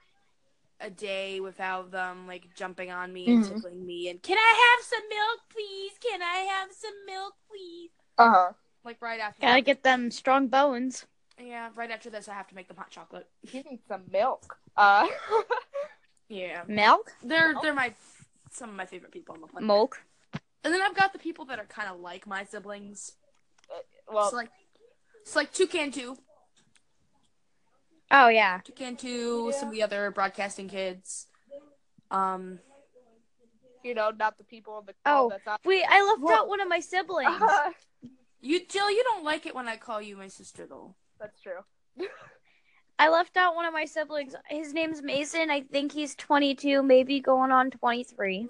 a 0.80 0.90
day 0.90 1.40
without 1.40 1.92
them 1.92 2.28
like 2.28 2.54
jumping 2.56 2.92
on 2.92 3.12
me 3.12 3.30
and 3.30 3.44
Mhm. 3.44 3.50
tickling 3.50 3.86
me 3.86 4.10
and 4.10 4.22
can 4.22 4.38
I 4.38 4.76
have 4.78 4.86
some 4.86 5.10
milk, 5.10 5.40
please? 5.50 5.92
Can 6.00 6.22
I 6.22 6.48
have 6.52 6.70
some 6.72 6.94
milk, 7.08 7.34
please? 7.50 7.90
Uh 8.18 8.30
huh. 8.30 8.54
Like 8.84 9.02
right 9.02 9.20
after 9.20 9.42
gotta 9.42 9.62
get 9.62 9.84
them 9.84 10.12
strong 10.12 10.48
bones 10.48 11.06
yeah, 11.40 11.70
right 11.76 11.92
after 11.92 12.10
this 12.10 12.28
I 12.28 12.34
have 12.34 12.48
to 12.50 12.56
make 12.56 12.68
them 12.68 12.78
hot 12.78 12.90
chocolate. 12.90 13.28
You 13.52 13.64
need 13.64 13.80
some 13.88 14.04
milk. 14.12 14.58
Uh. 14.76 15.08
Yeah, 16.30 16.64
milk 16.68 17.14
they're 17.24 17.54
they're 17.62 17.74
my 17.74 17.94
some 18.52 18.70
of 18.70 18.76
my 18.76 18.86
favorite 18.86 19.14
people 19.14 19.34
on 19.36 19.40
the 19.40 19.48
planet. 19.48 19.66
milk 19.66 20.02
And 20.62 20.74
then 20.74 20.82
I've 20.82 20.94
got 20.94 21.14
the 21.14 21.20
people 21.20 21.46
that 21.46 21.58
are 21.58 21.64
kind 21.66 21.88
of 21.88 22.02
like 22.02 22.28
my 22.28 22.44
siblings. 22.44 23.14
well, 24.12 24.26
it's 24.26 24.34
like 24.34 24.50
it's 25.22 25.38
like 25.38 25.54
Toucan 25.54 25.94
Oh 28.12 28.28
yeah 28.28 28.60
Toucan 28.66 28.98
Two, 28.98 29.54
some 29.58 29.70
of 29.70 29.74
the 29.74 29.84
other 29.84 30.12
broadcasting 30.12 30.68
kids. 30.68 31.28
Um, 32.12 32.60
you 33.84 33.94
know, 33.94 34.12
not 34.18 34.38
the 34.38 34.44
people 34.44 34.80
in 34.80 34.86
the 34.86 34.94
Oh, 35.06 35.30
that's 35.30 35.46
not. 35.46 35.62
wait 35.64 35.84
i 35.88 36.06
left 36.06 36.20
Well- 36.22 36.36
out 36.42 36.50
one 36.50 36.60
of 36.60 36.68
my 36.68 36.82
siblings 36.82 37.30
Uh-huh. 37.30 37.72
you 38.42 38.66
Jill, 38.68 38.92
you 38.92 39.02
don't 39.04 39.24
like 39.24 39.46
it 39.46 39.56
when 39.56 39.70
I 39.70 39.78
call 39.78 40.02
you 40.02 40.18
my 40.18 40.28
sister 40.28 40.66
though. 40.66 40.96
That's 41.20 41.42
true. 41.42 41.60
I 43.00 43.10
left 43.10 43.38
out 43.38 43.56
one 43.56 43.66
of 43.66 43.74
my 43.74 43.86
siblings. 43.86 44.36
His 44.50 44.74
name's 44.74 45.04
Mason. 45.04 45.52
I 45.52 45.62
think 45.62 45.92
he's 45.92 46.16
22, 46.16 46.82
maybe 46.82 47.20
going 47.20 47.52
on 47.52 47.70
23. 47.70 48.48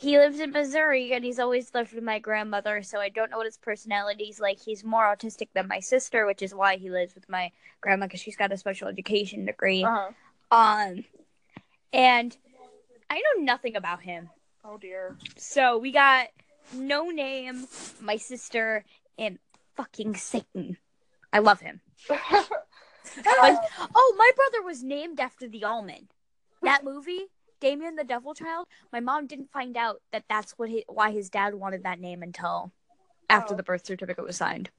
He 0.00 0.18
lives 0.18 0.40
in 0.40 0.50
Missouri 0.50 1.12
and 1.12 1.24
he's 1.24 1.38
always 1.38 1.72
lived 1.74 1.94
with 1.94 2.04
my 2.04 2.18
grandmother, 2.18 2.82
so 2.82 3.00
I 3.00 3.08
don't 3.08 3.30
know 3.30 3.38
what 3.38 3.46
his 3.46 3.56
personality's 3.56 4.38
like. 4.38 4.60
He's 4.60 4.84
more 4.84 5.02
autistic 5.02 5.48
than 5.54 5.68
my 5.68 5.80
sister, 5.80 6.26
which 6.26 6.42
is 6.42 6.54
why 6.54 6.76
he 6.76 6.90
lives 6.90 7.14
with 7.14 7.28
my 7.28 7.50
grandma 7.80 8.06
because 8.06 8.20
she's 8.20 8.36
got 8.36 8.52
a 8.52 8.56
special 8.56 8.88
education 8.88 9.46
degree. 9.46 9.82
Uh 9.82 10.10
huh. 10.50 10.86
Um, 10.90 11.04
and 11.92 12.36
I 13.08 13.16
know 13.16 13.42
nothing 13.42 13.74
about 13.74 14.02
him. 14.02 14.28
Oh 14.64 14.78
dear. 14.78 15.16
So 15.36 15.78
we 15.78 15.92
got 15.92 16.28
no 16.74 17.10
name, 17.10 17.66
my 18.00 18.16
sister, 18.16 18.84
and 19.18 19.38
fucking 19.76 20.16
Satan. 20.16 20.76
I 21.34 21.40
love 21.40 21.60
him. 21.60 21.80
Like, 23.40 23.58
oh, 23.94 24.14
my 24.18 24.30
brother 24.34 24.64
was 24.64 24.82
named 24.82 25.20
after 25.20 25.46
the 25.46 25.64
Omen. 25.64 26.08
That 26.62 26.82
movie, 26.84 27.26
Damien 27.60 27.94
the 27.94 28.02
Devil 28.02 28.34
Child. 28.34 28.66
My 28.92 28.98
mom 29.00 29.26
didn't 29.26 29.52
find 29.52 29.76
out 29.76 30.00
that 30.10 30.24
that's 30.28 30.52
what 30.52 30.68
he, 30.68 30.84
why 30.88 31.12
his 31.12 31.30
dad 31.30 31.54
wanted 31.54 31.84
that 31.84 32.00
name 32.00 32.22
until 32.22 32.72
after 33.30 33.54
Oh. 33.54 33.56
the 33.56 33.62
birth 33.62 33.86
certificate 33.86 34.24
was 34.24 34.36
signed. 34.36 34.70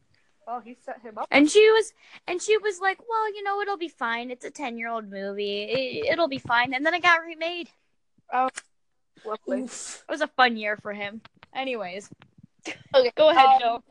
oh, 0.47 0.59
he 0.59 0.75
set 0.83 0.99
him 1.01 1.17
up. 1.17 1.27
And 1.31 1.49
she 1.49 1.69
was, 1.71 1.93
and 2.27 2.41
she 2.41 2.57
was 2.57 2.79
like, 2.81 2.99
"Well, 3.07 3.33
you 3.33 3.41
know, 3.43 3.61
it'll 3.61 3.77
be 3.77 3.87
fine. 3.87 4.31
It's 4.31 4.43
a 4.43 4.51
ten-year-old 4.51 5.09
movie. 5.09 5.63
It, 5.63 6.05
it'll 6.13 6.27
be 6.27 6.39
fine." 6.39 6.73
And 6.73 6.85
then 6.85 6.93
it 6.93 7.03
got 7.03 7.21
remade. 7.21 7.69
Lovely. 8.33 9.61
Oof. 9.61 10.03
It 10.09 10.11
was 10.11 10.21
a 10.21 10.27
fun 10.27 10.57
year 10.57 10.77
for 10.81 10.93
him. 10.93 11.21
Anyways, 11.53 12.09
Okay, 12.93 13.11
go 13.17 13.29
ahead, 13.29 13.45
um, 13.45 13.59
Joe. 13.61 13.83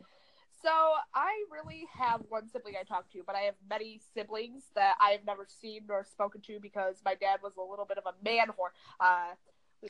So 0.65 0.71
I 1.15 1.45
really 1.53 1.87
have 1.93 2.23
one 2.31 2.49
sibling 2.49 2.75
I 2.81 2.85
talk 2.85 3.11
to, 3.13 3.23
but 3.27 3.37
I 3.37 3.41
have 3.41 3.55
many 3.69 4.01
siblings 4.15 4.63
that 4.75 4.95
I 4.99 5.11
have 5.11 5.21
never 5.27 5.47
seen 5.61 5.83
nor 5.87 6.05
spoken 6.05 6.41
to 6.47 6.59
because 6.59 6.97
my 7.05 7.15
dad 7.15 7.41
was 7.43 7.53
a 7.59 7.61
little 7.63 7.85
bit 7.85 7.99
of 7.99 8.05
a 8.07 8.15
man 8.25 8.47
whore. 8.49 8.73
Uh, 8.99 9.35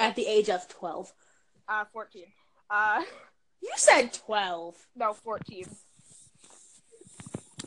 At 0.01 0.17
the 0.17 0.27
age 0.27 0.51
of 0.51 0.67
twelve, 0.67 1.13
uh, 1.69 1.85
fourteen. 1.93 2.27
Uh, 2.69 3.03
you 3.63 3.71
said 3.77 4.13
twelve. 4.13 4.75
no, 4.97 5.13
fourteen. 5.13 5.67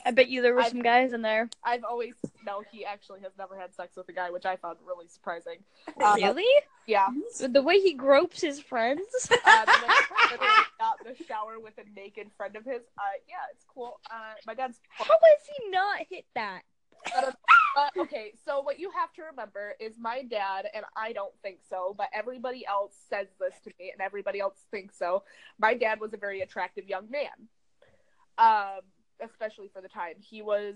I 0.06 0.12
bet 0.12 0.30
you 0.30 0.42
there 0.42 0.54
were 0.54 0.62
I've- 0.62 0.70
some 0.72 0.82
guys 0.82 1.14
in 1.14 1.22
there. 1.22 1.50
I've 1.64 1.84
always 1.84 2.14
no. 2.46 2.64
He 2.72 2.86
actually 2.86 3.22
has 3.22 3.32
never 3.38 3.58
had 3.58 3.74
sex 3.76 3.96
with 3.96 4.08
a 4.10 4.14
guy, 4.14 4.30
which 4.32 4.46
I 4.46 4.56
found 4.56 4.78
really 4.86 5.08
surprising. 5.08 5.58
Uh, 6.00 6.16
really? 6.18 6.46
Yeah. 6.86 7.08
The 7.40 7.62
way 7.62 7.80
he 7.80 7.94
gropes 7.94 8.42
his 8.42 8.60
friends. 8.62 9.02
Uh, 9.32 9.66
got 10.80 10.98
the 11.04 11.16
shower 11.26 11.60
with 11.60 11.74
a 11.78 12.00
naked 12.00 12.30
friend 12.38 12.56
of 12.56 12.66
his. 12.66 12.82
Uh, 12.98 13.18
yeah, 13.28 13.36
it's 13.54 13.66
cool. 13.74 14.00
Uh, 14.12 14.34
my 14.46 14.54
dad's. 14.54 14.80
How 14.92 15.06
has 15.06 15.48
he 15.58 15.70
not 15.70 16.02
hit 16.10 16.26
that? 16.36 16.62
But 17.76 17.92
okay, 17.98 18.34
so 18.46 18.62
what 18.62 18.80
you 18.80 18.92
have 18.92 19.14
to 19.14 19.24
remember 19.24 19.76
is 19.80 19.94
my 20.00 20.24
dad, 20.24 20.68
and 20.74 20.84
I 20.96 21.14
don't 21.14 21.34
think 21.42 21.60
so, 21.70 21.94
but 21.98 22.08
everybody 22.14 22.66
else 22.66 22.94
says 23.10 23.28
this 23.40 23.54
to 23.64 23.72
me, 23.80 23.92
and 23.92 24.02
everybody 24.02 24.40
else 24.40 24.58
thinks 24.72 24.98
so. 24.98 25.24
My 25.60 25.74
dad 25.76 26.00
was 26.00 26.14
a 26.14 26.18
very 26.18 26.42
attractive 26.42 26.88
young 26.88 27.10
man, 27.12 27.48
um, 28.38 28.82
especially 29.22 29.70
for 29.74 29.82
the 29.82 29.90
time. 29.90 30.16
He 30.20 30.42
was. 30.42 30.76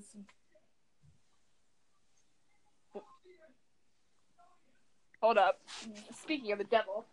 Hold 5.21 5.37
up. 5.37 5.59
Speaking 6.19 6.51
of 6.51 6.57
the 6.57 6.63
devil. 6.63 7.05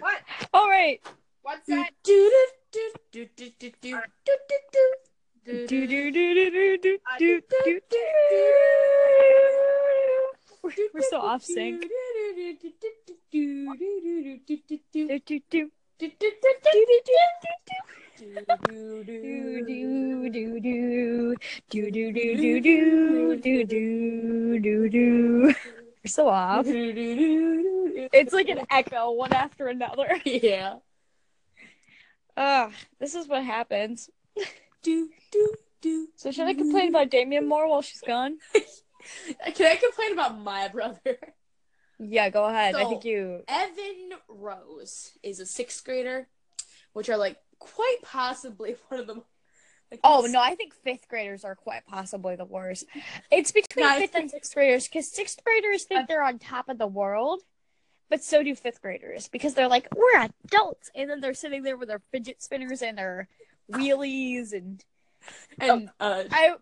what? 0.00 0.16
All 0.52 0.68
right. 0.68 1.00
What's 1.42 1.66
that? 1.66 1.90
Do 2.02 2.30
do 2.72 2.90
do 3.12 3.26
do 3.28 3.28
do 3.38 3.50
do 3.58 3.70
do 3.80 3.94
do 4.26 4.36
do 4.72 4.94
Do, 5.48 5.66
do, 5.66 5.86
do, 5.86 6.10
do, 6.12 6.34
do, 6.34 6.78
do, 6.78 6.98
do, 7.18 7.40
do, 7.64 7.80
do. 7.90 7.98
We're, 10.62 10.72
we're 10.92 11.02
so 11.08 11.20
off 11.20 11.42
sync. 11.42 11.86
Do, 15.98 16.06
do, 16.06 16.30
do. 16.30 16.52
Do, 16.62 16.86
do, 16.86 17.00
do. 17.04 17.78
Do, 18.18 19.04
do, 19.04 19.64
do, 19.64 20.30
do, 20.30 20.60
do. 20.60 21.36
Do, 21.70 21.90
do, 21.90 22.12
do, 22.12 22.36
do, 22.36 22.60
do. 22.60 23.36
Do, 23.36 23.64
do, 23.64 24.60
do, 24.60 24.88
do. 24.88 25.54
We're 26.04 26.06
so 26.06 26.28
off. 26.28 26.64
Do 26.66 26.72
do 26.72 26.92
do 26.92 27.16
do 27.16 27.92
do 27.94 28.08
It's 28.12 28.32
like 28.32 28.48
an 28.48 28.60
echo, 28.70 29.10
one 29.10 29.32
after 29.32 29.66
another. 29.66 30.20
Yeah. 30.24 30.76
Ugh, 32.36 32.72
this 33.00 33.16
is 33.16 33.26
what 33.26 33.42
happens. 33.44 34.08
Do 34.82 35.10
do 35.32 35.54
do. 35.80 36.08
So 36.14 36.30
should 36.30 36.46
I 36.46 36.54
complain 36.54 36.90
about 36.90 37.10
Damien 37.10 37.48
more 37.48 37.68
while 37.68 37.82
she's 37.82 38.02
gone? 38.02 38.38
Can 39.54 39.66
I 39.66 39.76
complain 39.76 40.12
about 40.12 40.38
my 40.38 40.68
brother? 40.68 41.18
Yeah, 41.98 42.30
go 42.30 42.44
ahead. 42.44 42.74
I 42.74 42.84
think 42.84 43.04
you. 43.04 43.42
Evan 43.48 44.10
Rose 44.28 45.12
is 45.22 45.40
a 45.40 45.46
sixth 45.46 45.84
grader, 45.84 46.28
which 46.92 47.08
are 47.08 47.16
like 47.16 47.36
quite 47.58 47.98
possibly 48.02 48.76
one 48.88 49.00
of 49.00 49.06
the. 49.06 49.22
Like, 49.90 50.00
Oh 50.04 50.26
no, 50.30 50.40
I 50.40 50.54
think 50.54 50.74
fifth 50.74 51.08
graders 51.08 51.44
are 51.44 51.54
quite 51.54 51.86
possibly 51.86 52.36
the 52.36 52.44
worst. 52.44 52.84
It's 53.30 53.52
between 53.52 53.86
No, 53.86 53.98
fifth 53.98 54.14
and 54.14 54.30
sixth 54.30 54.54
graders 54.54 54.86
because 54.86 55.10
sixth 55.10 55.42
graders 55.42 55.84
think 55.84 56.06
they're 56.08 56.22
on 56.22 56.38
top 56.38 56.68
of 56.68 56.76
the 56.76 56.86
world, 56.86 57.40
but 58.10 58.22
so 58.22 58.42
do 58.42 58.54
fifth 58.54 58.82
graders 58.82 59.28
because 59.28 59.54
they're 59.54 59.66
like 59.66 59.88
we're 59.96 60.28
adults, 60.44 60.90
and 60.94 61.08
then 61.08 61.20
they're 61.20 61.32
sitting 61.32 61.62
there 61.62 61.78
with 61.78 61.88
their 61.88 62.02
fidget 62.12 62.42
spinners 62.42 62.82
and 62.82 62.98
their 62.98 63.28
wheelies 63.72 64.52
and 64.52 64.84
and 65.58 65.90
uh, 66.00 66.24
I 66.30 66.54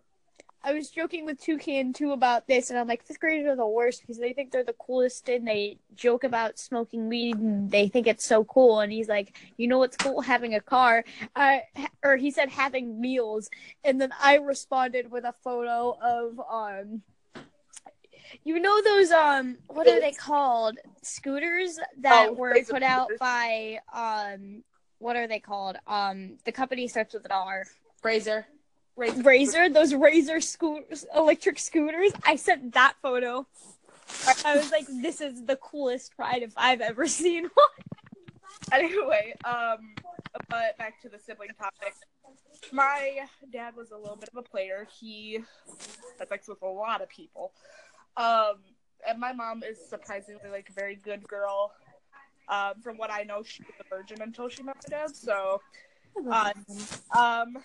I 0.67 0.73
was 0.73 0.89
joking 0.89 1.25
with 1.25 1.41
Toucan 1.41 1.93
too 1.93 2.11
about 2.11 2.45
this, 2.45 2.69
and 2.69 2.77
I'm 2.77 2.89
like, 2.89 3.05
fifth 3.05 3.21
graders 3.21 3.47
are 3.47 3.55
the 3.55 3.65
worst 3.65 4.01
because 4.01 4.17
they 4.17 4.33
think 4.33 4.51
they're 4.51 4.65
the 4.65 4.73
coolest, 4.73 5.29
and 5.29 5.47
they 5.47 5.77
joke 5.95 6.25
about 6.25 6.59
smoking 6.59 7.07
weed, 7.07 7.37
and 7.37 7.71
they 7.71 7.87
think 7.87 8.05
it's 8.05 8.25
so 8.25 8.43
cool. 8.43 8.81
And 8.81 8.91
he's 8.91 9.07
like, 9.07 9.37
you 9.55 9.69
know 9.69 9.77
what's 9.77 9.95
cool? 9.95 10.19
Having 10.19 10.55
a 10.55 10.59
car, 10.59 11.05
uh, 11.37 11.59
or 12.03 12.17
he 12.17 12.31
said 12.31 12.49
having 12.49 12.99
meals, 12.99 13.49
and 13.85 14.01
then 14.01 14.11
I 14.21 14.35
responded 14.35 15.09
with 15.09 15.23
a 15.23 15.33
photo 15.41 15.97
of 16.01 16.37
um. 16.51 17.01
You 18.43 18.59
know 18.59 18.81
those 18.83 19.09
um 19.11 19.57
what 19.67 19.87
are 19.87 20.01
they 20.01 20.11
called? 20.11 20.77
Scooters 21.01 21.79
that 22.01 22.31
Oh, 22.31 22.33
were 22.33 22.61
put 22.69 22.83
out 22.83 23.09
by 23.21 23.79
um 23.93 24.63
what 24.99 25.15
are 25.15 25.27
they 25.27 25.39
called? 25.39 25.77
Um 25.87 26.37
the 26.43 26.51
company 26.51 26.89
starts 26.89 27.13
with 27.13 27.23
an 27.23 27.31
R. 27.31 27.63
Razor. 28.03 28.45
Razor. 28.97 29.21
Razor, 29.21 29.69
those 29.69 29.93
Razor 29.93 30.41
scooters, 30.41 31.05
electric 31.15 31.59
scooters. 31.59 32.11
I 32.25 32.35
sent 32.35 32.73
that 32.73 32.95
photo. 33.01 33.45
I 34.43 34.55
was 34.55 34.71
like, 34.71 34.87
"This 35.01 35.21
is 35.21 35.45
the 35.45 35.55
coolest 35.57 36.13
ride 36.17 36.41
if 36.41 36.53
I've 36.57 36.81
ever 36.81 37.07
seen 37.07 37.43
one." 37.53 37.67
Anyway, 38.71 39.33
um, 39.45 39.93
but 40.49 40.77
back 40.77 41.01
to 41.01 41.09
the 41.09 41.19
sibling 41.19 41.49
topic. 41.59 41.93
My 42.71 43.19
dad 43.51 43.75
was 43.75 43.91
a 43.91 43.97
little 43.97 44.15
bit 44.15 44.29
of 44.29 44.37
a 44.37 44.41
player. 44.41 44.87
He 44.99 45.43
had 46.19 46.29
sex 46.29 46.47
with 46.47 46.61
a 46.61 46.67
lot 46.67 47.01
of 47.01 47.09
people. 47.09 47.53
Um, 48.17 48.55
and 49.07 49.19
my 49.19 49.31
mom 49.31 49.63
is 49.63 49.77
surprisingly 49.87 50.49
like 50.51 50.69
a 50.69 50.73
very 50.73 50.95
good 50.95 51.27
girl. 51.27 51.71
Um, 52.49 52.81
from 52.81 52.97
what 52.97 53.11
I 53.11 53.23
know, 53.23 53.43
she 53.43 53.63
was 53.63 53.73
a 53.79 53.95
virgin 53.95 54.21
until 54.21 54.49
she 54.49 54.63
met 54.63 54.77
my 54.89 54.97
dad. 54.97 55.15
So, 55.15 55.61
uh, 56.31 56.51
um, 57.15 57.57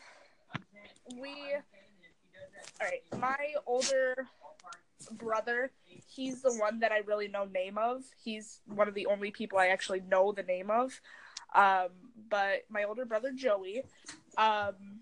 we, 1.20 1.30
all 2.80 2.86
right. 2.86 3.02
My 3.20 3.54
older 3.66 4.26
brother, 5.10 5.72
he's 6.06 6.42
the 6.42 6.52
one 6.54 6.80
that 6.80 6.92
I 6.92 6.98
really 6.98 7.28
know 7.28 7.44
name 7.44 7.78
of. 7.78 8.02
He's 8.22 8.60
one 8.66 8.88
of 8.88 8.94
the 8.94 9.06
only 9.06 9.30
people 9.30 9.58
I 9.58 9.68
actually 9.68 10.00
know 10.00 10.32
the 10.32 10.42
name 10.42 10.70
of. 10.70 11.00
Um, 11.54 11.88
but 12.30 12.64
my 12.70 12.84
older 12.84 13.04
brother 13.04 13.32
Joey, 13.32 13.82
um, 14.38 15.00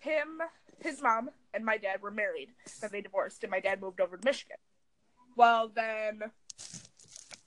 him, 0.00 0.40
his 0.80 1.02
mom, 1.02 1.30
and 1.52 1.64
my 1.64 1.76
dad 1.76 2.00
were 2.02 2.10
married. 2.10 2.48
Then 2.80 2.90
they 2.92 3.00
divorced, 3.00 3.42
and 3.42 3.50
my 3.50 3.60
dad 3.60 3.80
moved 3.80 4.00
over 4.00 4.16
to 4.16 4.24
Michigan. 4.24 4.56
Well, 5.36 5.70
then 5.74 6.22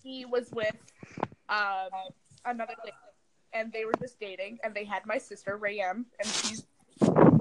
he 0.03 0.25
was 0.25 0.51
with 0.51 0.75
um, 1.47 1.89
another 2.45 2.75
lady, 2.83 2.95
and 3.53 3.71
they 3.73 3.85
were 3.85 3.93
just 3.99 4.19
dating, 4.19 4.59
and 4.63 4.75
they 4.75 4.85
had 4.85 5.05
my 5.05 5.17
sister 5.17 5.57
Rayanne, 5.57 6.05
and 6.19 6.27
she's 6.27 6.65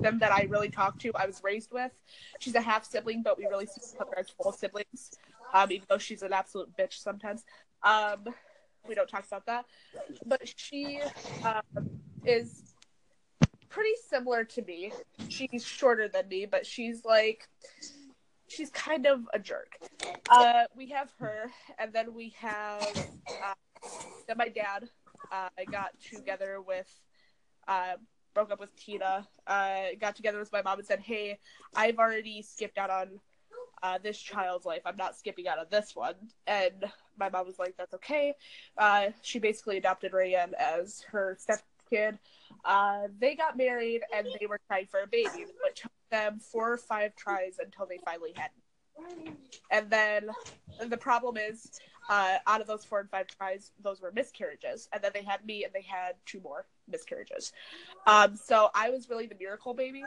them 0.03 0.19
that 0.21 0.33
I 0.33 0.43
really 0.45 0.71
talk 0.71 0.99
to. 1.01 1.13
I 1.15 1.27
was 1.27 1.43
raised 1.43 1.73
with. 1.73 1.93
She's 2.39 2.55
a 2.55 2.61
half 2.61 2.85
sibling, 2.85 3.23
but 3.23 3.39
we 3.39 3.47
really 3.47 3.67
see 3.67 3.81
her 3.99 4.19
as 4.19 4.29
full 4.31 4.53
siblings. 4.53 5.13
Um, 5.53 5.73
even 5.73 5.87
though 5.89 5.99
she's 5.99 6.23
an 6.23 6.33
absolute 6.33 6.77
bitch 6.77 6.95
sometimes. 6.95 7.45
Um, 7.83 8.25
we 8.87 8.95
don't 8.95 9.09
talk 9.09 9.27
about 9.27 9.47
that. 9.47 9.65
But 10.27 10.41
she 10.57 11.01
um, 11.45 11.89
is 12.25 12.75
pretty 13.69 13.95
similar 14.09 14.45
to 14.45 14.63
me. 14.63 14.93
She's 15.29 15.65
shorter 15.65 16.09
than 16.09 16.29
me, 16.29 16.47
but 16.47 16.67
she's 16.67 17.05
like 17.05 17.49
she's 18.49 18.71
kind 18.71 19.07
of 19.07 19.21
a 19.33 19.39
jerk. 19.39 19.79
Uh, 20.29 20.65
we 20.77 20.89
have 20.89 21.13
her, 21.19 21.51
and 21.79 21.93
then 21.93 22.15
we 22.15 22.35
have 22.39 22.83
uh, 23.45 23.55
then 24.27 24.37
my 24.37 24.49
dad. 24.49 24.89
Uh, 25.31 25.49
I 25.59 25.65
got 25.65 25.91
together 26.01 26.61
with, 26.61 26.89
uh, 27.67 27.95
broke 28.39 28.53
up 28.53 28.61
with 28.61 28.77
Tina. 28.77 29.27
Uh, 29.49 29.87
got 30.01 30.15
together 30.15 30.39
with 30.39 30.53
my 30.53 30.63
mom 30.63 30.79
and 30.79 30.87
said, 30.87 31.01
"Hey, 31.01 31.41
I've 31.75 31.99
already 31.99 32.41
skipped 32.41 32.79
out 32.79 32.89
on 32.89 33.19
uh, 33.83 33.99
this 34.01 34.17
child's 34.17 34.65
life. 34.65 34.83
I'm 34.85 34.97
not 34.97 35.17
skipping 35.17 35.49
out 35.49 35.59
on 35.59 35.67
this 35.71 35.97
one." 35.97 36.15
And 36.47 36.85
my 37.19 37.29
mom 37.31 37.47
was 37.47 37.59
like, 37.59 37.75
"That's 37.77 37.95
okay." 37.95 38.35
Uh, 38.77 39.07
she 39.23 39.41
basically 39.41 39.77
adopted 39.77 40.13
Rayanne 40.13 40.53
as 40.53 41.03
her 41.11 41.37
step 41.41 41.63
kid. 41.91 42.17
Uh, 42.65 43.09
they 43.19 43.35
got 43.35 43.57
married 43.57 44.03
and 44.15 44.29
they 44.39 44.47
were 44.47 44.61
trying 44.69 44.87
for 44.87 45.01
a 45.01 45.07
baby. 45.09 45.47
It 45.67 45.75
took 45.75 45.91
them 46.13 46.39
four 46.39 46.73
or 46.73 46.77
five 46.77 47.17
tries 47.17 47.59
until 47.59 47.87
they 47.87 47.99
finally 48.05 48.35
had. 48.37 48.51
And 49.73 49.91
then 49.91 50.31
the 50.87 50.97
problem 50.97 51.37
is, 51.37 51.81
uh, 52.09 52.37
out 52.47 52.61
of 52.61 52.69
those 52.69 52.85
four 52.85 53.01
and 53.01 53.11
five 53.11 53.27
tries, 53.27 53.73
those 53.83 54.01
were 54.01 54.13
miscarriages. 54.13 54.89
And 54.93 55.03
then 55.03 55.11
they 55.13 55.23
had 55.23 55.45
me 55.45 55.65
and 55.65 55.73
they 55.73 55.83
had 55.83 56.15
two 56.25 56.41
more 56.41 56.67
miscarriages. 56.91 57.53
Um, 58.07 58.37
so 58.37 58.71
I 58.75 58.91
was 58.91 59.09
really 59.09 59.27
the 59.27 59.37
miracle 59.39 59.75
baby. 59.75 60.03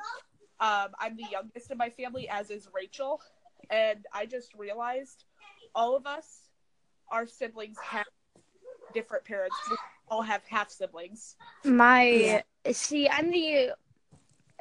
Um, 0.60 0.90
I'm 1.00 1.16
the 1.18 1.26
youngest 1.32 1.72
in 1.72 1.78
my 1.78 1.90
family, 1.90 2.30
as 2.30 2.50
is 2.52 2.68
Rachel. 2.74 3.22
And 3.70 4.06
I 4.14 4.26
just 4.26 4.54
realized 4.56 5.26
all 5.74 5.96
of 5.96 6.06
us, 6.06 6.50
our 7.12 7.26
siblings 7.28 7.78
have 7.84 8.06
different 8.94 9.26
parents. 9.26 9.56
We 9.70 9.78
all 10.10 10.22
have 10.22 10.42
half 10.50 10.70
siblings. 10.70 11.36
My 11.64 12.44
see, 12.72 13.08
I'm 13.10 13.32
the 13.32 13.72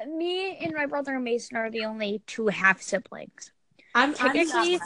me 0.07 0.57
and 0.57 0.73
my 0.73 0.85
brother 0.85 1.19
Mason 1.19 1.57
are 1.57 1.69
the 1.69 1.85
only 1.85 2.21
two 2.25 2.47
half 2.47 2.81
siblings. 2.81 3.51
I'm 3.93 4.13
Technically- 4.13 4.79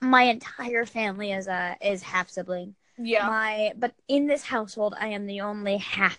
My 0.00 0.24
entire 0.24 0.84
family 0.84 1.30
is 1.32 1.46
a 1.46 1.76
is 1.80 2.02
half 2.02 2.28
sibling. 2.28 2.74
Yeah. 2.98 3.26
My 3.28 3.72
but 3.76 3.94
in 4.08 4.26
this 4.26 4.42
household, 4.42 4.94
I 4.98 5.08
am 5.08 5.26
the 5.26 5.40
only 5.42 5.76
half, 5.78 6.18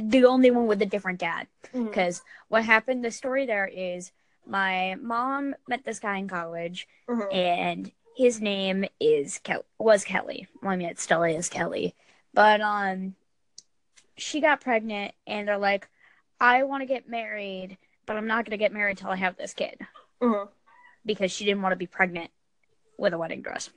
the 0.00 0.24
only 0.24 0.50
one 0.50 0.66
with 0.66 0.82
a 0.82 0.86
different 0.86 1.20
dad. 1.20 1.46
Mhm. 1.72 1.86
Because 1.86 2.22
what 2.48 2.64
happened? 2.64 3.04
The 3.04 3.10
story 3.10 3.46
there 3.46 3.66
is 3.66 4.12
my 4.46 4.96
mom 5.00 5.54
met 5.68 5.84
this 5.84 5.98
guy 5.98 6.18
in 6.18 6.28
college, 6.28 6.86
Mhm. 7.08 7.32
and 7.34 7.92
his 8.16 8.40
name 8.40 8.84
is 9.00 9.38
Kel- 9.38 9.64
was 9.78 10.04
Kelly. 10.04 10.46
Well, 10.62 10.72
I 10.72 10.76
mean, 10.76 10.88
it 10.88 11.00
still 11.00 11.22
is 11.22 11.48
Kelly, 11.48 11.94
but 12.32 12.60
um, 12.60 13.16
she 14.16 14.40
got 14.40 14.60
pregnant, 14.60 15.14
and 15.26 15.48
they're 15.48 15.58
like, 15.58 15.88
"I 16.40 16.62
want 16.62 16.82
to 16.82 16.86
get 16.86 17.08
married, 17.08 17.78
but 18.06 18.16
I'm 18.16 18.26
not 18.26 18.44
gonna 18.44 18.56
get 18.58 18.72
married 18.72 18.98
till 18.98 19.10
I 19.10 19.16
have 19.16 19.36
this 19.36 19.54
kid," 19.54 19.80
Mhm. 20.20 20.48
because 21.04 21.32
she 21.32 21.44
didn't 21.44 21.62
want 21.62 21.72
to 21.72 21.76
be 21.76 21.86
pregnant 21.86 22.30
with 22.98 23.12
a 23.14 23.18
wedding 23.18 23.42
dress. 23.42 23.70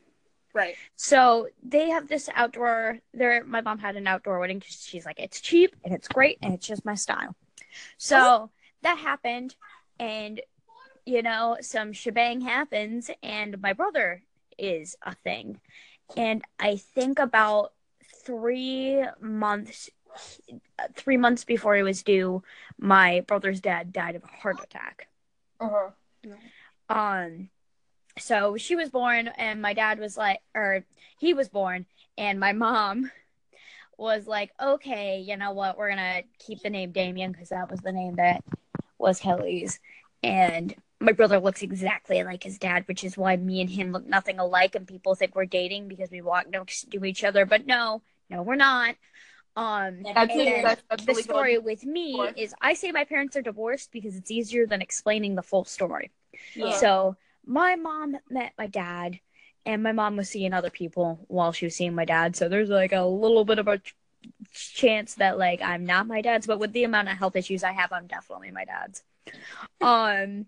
Right. 0.58 0.76
So 0.96 1.50
they 1.62 1.90
have 1.92 2.08
this 2.08 2.30
outdoor. 2.34 3.00
There, 3.14 3.44
my 3.44 3.62
mom 3.62 3.78
had 3.78 3.96
an 3.96 4.08
outdoor 4.08 4.40
wedding. 4.40 4.60
'cause 4.60 4.84
She's 4.90 5.06
like, 5.06 5.20
it's 5.20 5.40
cheap 5.40 5.76
and 5.84 5.94
it's 5.94 6.08
great 6.08 6.40
and 6.42 6.54
it's 6.56 6.66
just 6.66 6.84
my 6.84 6.96
style. 6.96 7.36
So 7.98 8.50
that 8.82 8.98
happened, 8.98 9.56
and 10.00 10.42
you 11.06 11.22
know, 11.22 11.58
some 11.62 11.94
shebang 11.94 12.42
happens, 12.42 13.12
and 13.22 13.62
my 13.62 13.74
brother 13.74 14.24
is 14.58 14.98
a 15.04 15.14
thing, 15.16 15.62
and 16.18 16.44
I 16.60 16.78
think 16.78 17.20
about 17.20 17.74
three 18.26 19.06
months, 19.22 19.90
three 20.96 21.18
months 21.18 21.46
before 21.46 21.76
it 21.78 21.84
was 21.84 22.02
due, 22.04 22.44
my 22.78 23.22
brother's 23.22 23.62
dad 23.62 23.94
died 23.94 24.16
of 24.16 24.24
a 24.24 24.28
heart 24.42 24.60
attack. 24.64 25.08
Uh-huh. 25.60 25.92
Um, 26.90 27.50
so 28.20 28.58
she 28.58 28.76
was 28.76 28.90
born, 28.90 29.28
and 29.28 29.62
my 29.62 29.74
dad 29.74 30.00
was 30.00 30.18
like, 30.18 30.40
or 30.56 30.84
he 31.20 31.34
was 31.34 31.50
born, 31.50 31.86
and 32.18 32.40
my 32.40 32.54
mom 32.54 33.12
was 33.98 34.28
like, 34.28 34.52
okay, 34.62 35.20
you 35.20 35.38
know 35.38 35.52
what, 35.52 35.78
we're 35.78 35.90
gonna 35.90 36.22
keep 36.40 36.62
the 36.62 36.70
name 36.70 36.92
Damien 36.92 37.32
because 37.32 37.50
that 37.50 37.70
was 37.70 37.80
the 37.82 37.92
name 37.92 38.16
that 38.16 38.44
was 38.98 39.20
Kelly's, 39.20 39.80
and 40.24 40.76
my 41.00 41.12
brother 41.12 41.40
looks 41.40 41.62
exactly 41.62 42.24
like 42.24 42.44
his 42.44 42.58
dad, 42.58 42.84
which 42.88 43.04
is 43.04 43.18
why 43.18 43.36
me 43.36 43.62
and 43.62 43.70
him 43.70 43.92
look 43.92 44.06
nothing 44.06 44.40
alike, 44.40 44.76
and 44.76 44.88
people 44.88 45.16
think 45.16 45.36
we're 45.36 45.46
dating 45.46 45.88
because 45.88 46.10
we 46.10 46.22
walk 46.22 46.50
next 46.50 46.90
to 46.92 47.06
each 47.06 47.24
other, 47.24 47.46
but 47.46 47.66
no, 47.66 48.02
no, 48.30 48.42
we're 48.42 48.56
not. 48.56 48.96
Um, 49.56 50.04
That's. 50.04 50.36
That's, 50.36 50.84
that's 50.88 51.06
the 51.06 51.12
really 51.12 51.24
good. 51.24 51.30
story 51.30 51.58
with 51.58 51.84
me 51.84 52.20
is 52.36 52.54
I 52.62 52.76
say 52.76 52.92
my 52.92 53.06
parents 53.06 53.36
are 53.36 53.42
divorced 53.42 53.92
because 53.92 54.16
it's 54.16 54.30
easier 54.30 54.68
than 54.68 54.84
explaining 54.84 55.34
the 55.34 55.42
full 55.42 55.66
story. 55.66 56.12
Yeah. 56.54 56.74
So 56.74 57.16
my 57.48 57.76
mom 57.76 58.18
met 58.30 58.54
my 58.58 58.68
dad, 58.68 59.20
and 59.66 59.82
my 59.82 59.92
mom 59.94 60.18
was 60.18 60.30
seeing 60.30 60.54
other 60.54 60.70
people 60.70 61.20
while 61.28 61.52
she 61.54 61.66
was 61.66 61.76
seeing 61.76 61.96
my 61.96 62.06
dad. 62.06 62.36
So 62.36 62.48
there's 62.50 62.70
like 62.70 62.92
a 62.94 63.04
little 63.06 63.46
bit 63.46 63.58
of 63.60 63.68
a 63.68 63.80
ch- 63.80 63.96
chance 64.54 65.16
that 65.16 65.38
like 65.38 65.62
I'm 65.62 65.86
not 65.86 66.06
my 66.08 66.22
dad's, 66.22 66.46
but 66.48 66.60
with 66.60 66.74
the 66.74 66.84
amount 66.84 67.10
of 67.10 67.18
health 67.18 67.36
issues 67.36 67.64
I 67.64 67.72
have, 67.72 67.92
I'm 67.92 68.08
definitely 68.08 68.52
my 68.52 68.66
dad's. 68.66 69.02
Um, 69.82 70.46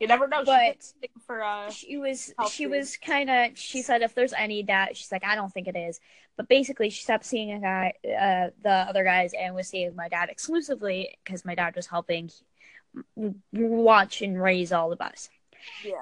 You 0.00 0.06
never 0.06 0.26
know. 0.28 0.40
She 0.40 0.46
But- 0.46 0.82
stick 0.82 1.10
for 1.26 1.42
uh. 1.42 1.70
she 1.70 1.98
was 1.98 2.32
she 2.50 2.64
food. 2.64 2.70
was 2.70 2.96
kind 2.96 3.28
of 3.28 3.58
she 3.58 3.82
said 3.82 4.00
if 4.02 4.14
there's 4.14 4.32
any 4.32 4.62
doubt 4.62 4.96
she's 4.96 5.12
like 5.12 5.24
i 5.24 5.34
don't 5.34 5.52
think 5.52 5.68
it 5.68 5.76
is 5.76 6.00
but 6.36 6.48
basically 6.48 6.88
she 6.90 7.02
stopped 7.02 7.24
seeing 7.26 7.52
a 7.52 7.60
guy 7.60 7.92
uh 8.06 8.48
the 8.62 8.70
other 8.90 9.04
guys 9.04 9.32
and 9.38 9.54
was 9.54 9.68
seeing 9.68 9.94
my 9.94 10.08
dad 10.08 10.30
exclusively 10.30 11.18
because 11.22 11.44
my 11.44 11.54
dad 11.54 11.76
was 11.76 11.86
helping 11.86 12.30
watch 13.52 14.22
and 14.22 14.40
raise 14.42 14.72
all 14.72 14.92
of 14.92 15.00
us 15.00 15.28
Yeah. 15.84 15.92